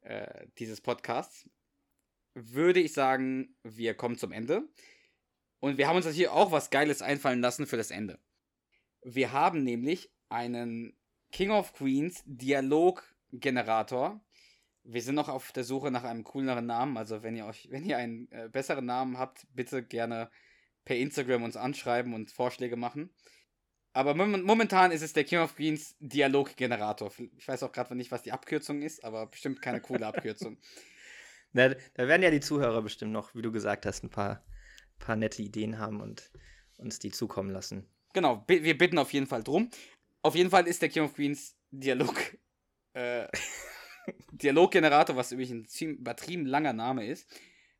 äh, 0.02 0.46
dieses 0.58 0.80
Podcasts, 0.80 1.48
würde 2.34 2.80
ich 2.80 2.92
sagen, 2.92 3.56
wir 3.62 3.94
kommen 3.94 4.18
zum 4.18 4.32
Ende. 4.32 4.68
Und 5.58 5.78
wir 5.78 5.88
haben 5.88 5.96
uns 5.96 6.08
hier 6.08 6.34
auch 6.34 6.52
was 6.52 6.68
Geiles 6.68 7.00
einfallen 7.00 7.40
lassen 7.40 7.66
für 7.66 7.78
das 7.78 7.90
Ende. 7.90 8.18
Wir 9.02 9.32
haben 9.32 9.64
nämlich 9.64 10.10
einen 10.28 10.94
King 11.32 11.50
of 11.50 11.72
Queens 11.72 12.22
Dialoggenerator. 12.26 14.20
Wir 14.84 15.02
sind 15.02 15.14
noch 15.14 15.30
auf 15.30 15.50
der 15.52 15.64
Suche 15.64 15.90
nach 15.90 16.04
einem 16.04 16.24
cooleren 16.24 16.66
Namen. 16.66 16.98
Also 16.98 17.22
wenn 17.22 17.36
ihr 17.36 17.46
euch, 17.46 17.68
wenn 17.70 17.86
ihr 17.86 17.96
einen 17.96 18.30
äh, 18.32 18.50
besseren 18.52 18.84
Namen 18.84 19.18
habt, 19.18 19.46
bitte 19.54 19.82
gerne 19.82 20.30
per 20.86 20.96
Instagram 20.96 21.42
uns 21.42 21.56
anschreiben 21.56 22.14
und 22.14 22.30
Vorschläge 22.30 22.76
machen. 22.76 23.10
Aber 23.92 24.14
momentan 24.14 24.92
ist 24.92 25.02
es 25.02 25.12
der 25.12 25.24
King 25.24 25.40
of 25.40 25.56
Queens 25.56 25.96
Dialoggenerator. 26.00 27.12
Ich 27.36 27.48
weiß 27.48 27.62
auch 27.62 27.72
gerade 27.72 27.94
nicht, 27.94 28.10
was 28.10 28.22
die 28.22 28.32
Abkürzung 28.32 28.82
ist, 28.82 29.04
aber 29.04 29.26
bestimmt 29.26 29.60
keine 29.60 29.80
coole 29.80 30.06
Abkürzung. 30.06 30.58
Na, 31.52 31.74
da 31.94 32.08
werden 32.08 32.22
ja 32.22 32.30
die 32.30 32.40
Zuhörer 32.40 32.82
bestimmt 32.82 33.12
noch, 33.12 33.34
wie 33.34 33.42
du 33.42 33.50
gesagt 33.50 33.86
hast, 33.86 34.04
ein 34.04 34.10
paar, 34.10 34.44
paar 34.98 35.16
nette 35.16 35.42
Ideen 35.42 35.78
haben 35.78 36.00
und 36.00 36.30
uns 36.76 36.98
die 36.98 37.10
zukommen 37.10 37.50
lassen. 37.50 37.88
Genau, 38.12 38.44
wir 38.46 38.78
bitten 38.78 38.98
auf 38.98 39.12
jeden 39.12 39.26
Fall 39.26 39.42
drum. 39.42 39.70
Auf 40.22 40.34
jeden 40.34 40.50
Fall 40.50 40.66
ist 40.66 40.82
der 40.82 40.88
King 40.88 41.04
of 41.04 41.14
Queens 41.14 41.56
Dialog. 41.70 42.14
Äh, 42.92 43.28
Dialoggenerator, 44.30 45.16
was 45.16 45.32
übrigens 45.32 45.52
ein 45.52 45.66
ziemlich 45.66 46.00
übertrieben 46.00 46.46
langer 46.46 46.74
Name 46.74 47.06
ist. 47.06 47.28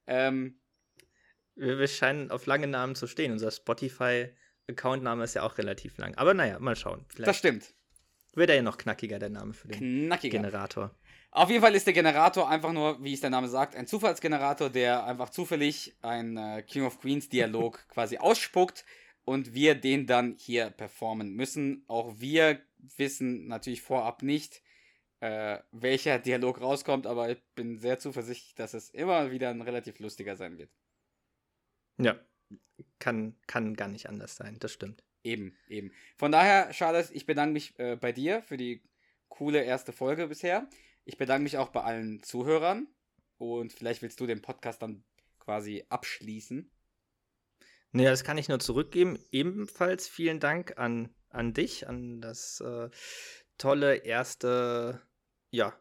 Ähm, 0.06 0.58
wir, 1.56 1.78
wir 1.78 1.88
scheinen 1.88 2.30
auf 2.30 2.46
lange 2.46 2.66
Namen 2.66 2.94
zu 2.94 3.06
stehen. 3.06 3.32
Unser 3.32 3.50
Spotify-Account-Name 3.50 5.24
ist 5.24 5.34
ja 5.34 5.42
auch 5.42 5.58
relativ 5.58 5.98
lang. 5.98 6.14
Aber 6.16 6.34
naja, 6.34 6.58
mal 6.58 6.76
schauen. 6.76 7.04
Vielleicht 7.08 7.28
das 7.28 7.38
stimmt. 7.38 7.74
Wird 8.34 8.50
er 8.50 8.56
ja 8.56 8.62
noch 8.62 8.76
knackiger, 8.76 9.18
der 9.18 9.30
Name 9.30 9.54
für 9.54 9.68
den 9.68 10.06
knackiger. 10.06 10.38
Generator. 10.38 10.94
Auf 11.30 11.50
jeden 11.50 11.62
Fall 11.62 11.74
ist 11.74 11.86
der 11.86 11.94
Generator 11.94 12.48
einfach 12.48 12.72
nur, 12.72 13.02
wie 13.02 13.12
es 13.12 13.20
der 13.20 13.30
Name 13.30 13.48
sagt, 13.48 13.74
ein 13.76 13.86
Zufallsgenerator, 13.86 14.70
der 14.70 15.04
einfach 15.04 15.30
zufällig 15.30 15.96
ein 16.02 16.36
äh, 16.36 16.62
King 16.62 16.84
of 16.84 17.00
Queens 17.00 17.28
Dialog 17.28 17.86
quasi 17.90 18.18
ausspuckt 18.18 18.84
und 19.24 19.54
wir 19.54 19.74
den 19.74 20.06
dann 20.06 20.36
hier 20.38 20.70
performen 20.70 21.34
müssen. 21.34 21.84
Auch 21.88 22.14
wir 22.18 22.60
wissen 22.96 23.48
natürlich 23.48 23.82
vorab 23.82 24.22
nicht, 24.22 24.62
äh, 25.20 25.58
welcher 25.72 26.18
Dialog 26.18 26.60
rauskommt, 26.60 27.06
aber 27.06 27.30
ich 27.30 27.42
bin 27.54 27.78
sehr 27.78 27.98
zuversichtlich, 27.98 28.54
dass 28.54 28.74
es 28.74 28.90
immer 28.90 29.30
wieder 29.30 29.50
ein 29.50 29.62
relativ 29.62 29.98
lustiger 29.98 30.36
sein 30.36 30.58
wird. 30.58 30.70
Ja, 31.98 32.18
kann, 32.98 33.36
kann 33.46 33.74
gar 33.74 33.88
nicht 33.88 34.08
anders 34.08 34.36
sein, 34.36 34.58
das 34.58 34.72
stimmt. 34.72 35.02
Eben, 35.22 35.56
eben. 35.68 35.92
Von 36.16 36.30
daher, 36.30 36.70
Charles, 36.70 37.10
ich 37.10 37.26
bedanke 37.26 37.52
mich 37.52 37.78
äh, 37.78 37.96
bei 37.96 38.12
dir 38.12 38.42
für 38.42 38.56
die 38.56 38.82
coole 39.28 39.62
erste 39.62 39.92
Folge 39.92 40.28
bisher. 40.28 40.68
Ich 41.04 41.18
bedanke 41.18 41.42
mich 41.42 41.58
auch 41.58 41.70
bei 41.70 41.82
allen 41.82 42.22
Zuhörern 42.22 42.86
und 43.38 43.72
vielleicht 43.72 44.02
willst 44.02 44.20
du 44.20 44.26
den 44.26 44.42
Podcast 44.42 44.82
dann 44.82 45.04
quasi 45.38 45.84
abschließen. 45.88 46.70
Naja, 47.92 48.10
das 48.10 48.24
kann 48.24 48.38
ich 48.38 48.48
nur 48.48 48.60
zurückgeben. 48.60 49.18
Ebenfalls 49.30 50.08
vielen 50.08 50.40
Dank 50.40 50.78
an, 50.78 51.14
an 51.30 51.54
dich, 51.54 51.88
an 51.88 52.20
das 52.20 52.60
äh, 52.60 52.90
tolle 53.58 53.96
erste, 53.96 55.00
ja, 55.50 55.72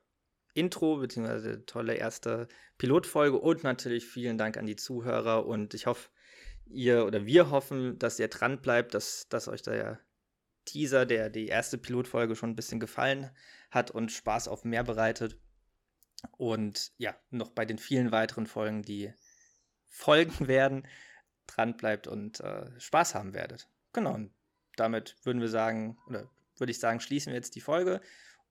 Intro, 0.55 0.97
beziehungsweise 0.97 1.65
tolle 1.65 1.95
erste 1.95 2.47
Pilotfolge 2.77 3.37
und 3.37 3.63
natürlich 3.63 4.05
vielen 4.05 4.37
Dank 4.37 4.57
an 4.57 4.65
die 4.65 4.77
Zuhörer 4.77 5.45
und 5.45 5.73
ich 5.73 5.85
hoffe, 5.85 6.09
ihr 6.65 7.05
oder 7.05 7.25
wir 7.25 7.51
hoffen, 7.51 7.99
dass 7.99 8.19
ihr 8.19 8.29
dran 8.29 8.61
bleibt, 8.61 8.93
dass, 8.93 9.27
dass 9.29 9.47
euch 9.47 9.61
der 9.61 9.99
Teaser, 10.63 11.05
der 11.05 11.29
die 11.29 11.47
erste 11.47 11.77
Pilotfolge 11.77 12.35
schon 12.35 12.51
ein 12.51 12.55
bisschen 12.55 12.79
gefallen 12.79 13.29
hat 13.69 13.91
und 13.91 14.11
Spaß 14.11 14.47
auf 14.47 14.63
mehr 14.63 14.83
bereitet. 14.83 15.37
Und 16.37 16.93
ja, 16.97 17.15
noch 17.29 17.51
bei 17.51 17.65
den 17.65 17.77
vielen 17.77 18.11
weiteren 18.11 18.47
Folgen, 18.47 18.81
die 18.81 19.13
folgen 19.85 20.47
werden, 20.47 20.87
dran 21.47 21.77
bleibt 21.77 22.07
und 22.07 22.39
äh, 22.39 22.79
Spaß 22.79 23.13
haben 23.13 23.33
werdet. 23.33 23.69
Genau, 23.93 24.13
und 24.13 24.33
damit 24.77 25.17
würden 25.23 25.41
wir 25.41 25.49
sagen, 25.49 25.97
oder 26.07 26.29
würde 26.57 26.71
ich 26.71 26.79
sagen, 26.79 26.99
schließen 26.99 27.31
wir 27.31 27.37
jetzt 27.37 27.55
die 27.55 27.61
Folge 27.61 28.01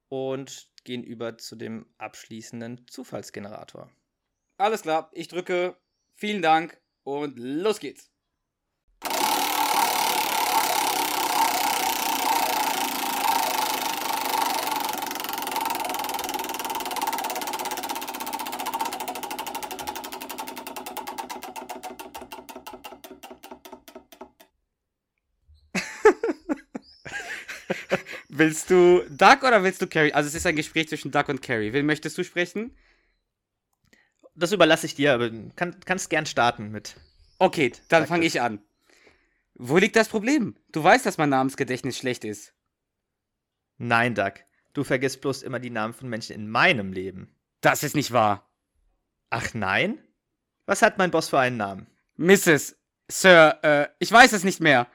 und 0.08 0.70
gehen 0.84 1.02
über 1.02 1.38
zu 1.38 1.56
dem 1.56 1.86
abschließenden 1.98 2.86
Zufallsgenerator. 2.86 3.90
Alles 4.56 4.82
klar, 4.82 5.10
ich 5.12 5.28
drücke 5.28 5.76
Vielen 6.16 6.42
Dank 6.42 6.80
und 7.02 7.36
los 7.38 7.80
geht's. 7.80 8.13
Willst 28.36 28.68
du 28.68 29.04
Duck 29.10 29.44
oder 29.44 29.62
willst 29.62 29.80
du 29.80 29.86
Carrie? 29.86 30.12
Also 30.12 30.26
es 30.26 30.34
ist 30.34 30.44
ein 30.44 30.56
Gespräch 30.56 30.88
zwischen 30.88 31.12
Duck 31.12 31.28
und 31.28 31.40
Carrie. 31.40 31.72
Wen 31.72 31.86
möchtest 31.86 32.18
du 32.18 32.24
sprechen? 32.24 32.76
Das 34.34 34.50
überlasse 34.50 34.86
ich 34.86 34.96
dir, 34.96 35.14
aber 35.14 35.30
kann, 35.54 35.78
kannst 35.84 36.10
gern 36.10 36.26
starten 36.26 36.72
mit. 36.72 36.96
Okay, 37.38 37.70
dann 37.88 38.08
fange 38.08 38.26
ich 38.26 38.40
an. 38.40 38.60
Wo 39.54 39.76
liegt 39.76 39.94
das 39.94 40.08
Problem? 40.08 40.56
Du 40.72 40.82
weißt, 40.82 41.06
dass 41.06 41.16
mein 41.16 41.28
Namensgedächtnis 41.28 41.96
schlecht 41.96 42.24
ist. 42.24 42.52
Nein, 43.78 44.16
Doug. 44.16 44.32
Du 44.72 44.82
vergisst 44.82 45.20
bloß 45.20 45.44
immer 45.44 45.60
die 45.60 45.70
Namen 45.70 45.94
von 45.94 46.08
Menschen 46.08 46.34
in 46.34 46.50
meinem 46.50 46.92
Leben. 46.92 47.32
Das 47.60 47.84
ist 47.84 47.94
nicht 47.94 48.10
wahr. 48.10 48.50
Ach 49.30 49.54
nein? 49.54 50.02
Was 50.66 50.82
hat 50.82 50.98
mein 50.98 51.12
Boss 51.12 51.28
für 51.28 51.38
einen 51.38 51.56
Namen? 51.56 51.86
Mrs. 52.16 52.76
Sir, 53.06 53.60
äh, 53.62 53.86
ich 54.00 54.10
weiß 54.10 54.32
es 54.32 54.42
nicht 54.42 54.58
mehr. 54.58 54.88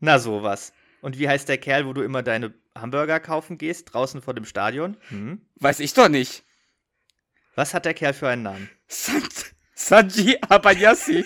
Na 0.00 0.18
sowas. 0.18 0.74
Und 1.06 1.20
wie 1.20 1.28
heißt 1.28 1.48
der 1.48 1.58
Kerl, 1.58 1.86
wo 1.86 1.92
du 1.92 2.02
immer 2.02 2.24
deine 2.24 2.52
Hamburger 2.76 3.20
kaufen 3.20 3.58
gehst, 3.58 3.94
draußen 3.94 4.20
vor 4.20 4.34
dem 4.34 4.44
Stadion? 4.44 4.96
Hm? 5.10 5.40
Weiß 5.54 5.78
ich 5.78 5.94
doch 5.94 6.08
nicht. 6.08 6.42
Was 7.54 7.74
hat 7.74 7.84
der 7.84 7.94
Kerl 7.94 8.12
für 8.12 8.28
einen 8.28 8.42
Namen? 8.42 8.68
San 8.88 9.22
Sanji 9.76 10.36
Abayasi. 10.48 11.24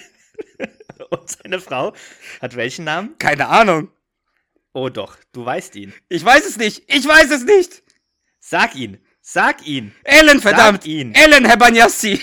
Und 1.10 1.30
seine 1.30 1.60
Frau 1.62 1.94
hat 2.42 2.56
welchen 2.56 2.84
Namen? 2.84 3.16
Keine 3.16 3.48
Ahnung. 3.48 3.90
Oh 4.74 4.90
doch, 4.90 5.16
du 5.32 5.46
weißt 5.46 5.74
ihn. 5.76 5.94
Ich 6.10 6.22
weiß 6.22 6.44
es 6.44 6.58
nicht. 6.58 6.82
Ich 6.86 7.08
weiß 7.08 7.30
es 7.30 7.44
nicht. 7.44 7.82
Sag 8.38 8.74
ihn. 8.74 8.98
Sag 9.22 9.66
ihn. 9.66 9.94
Ellen, 10.04 10.40
verdammt. 10.40 10.82
Sag 10.82 10.90
ihn. 10.90 11.14
Ellen 11.14 11.48
Hebanyasi. 11.48 12.20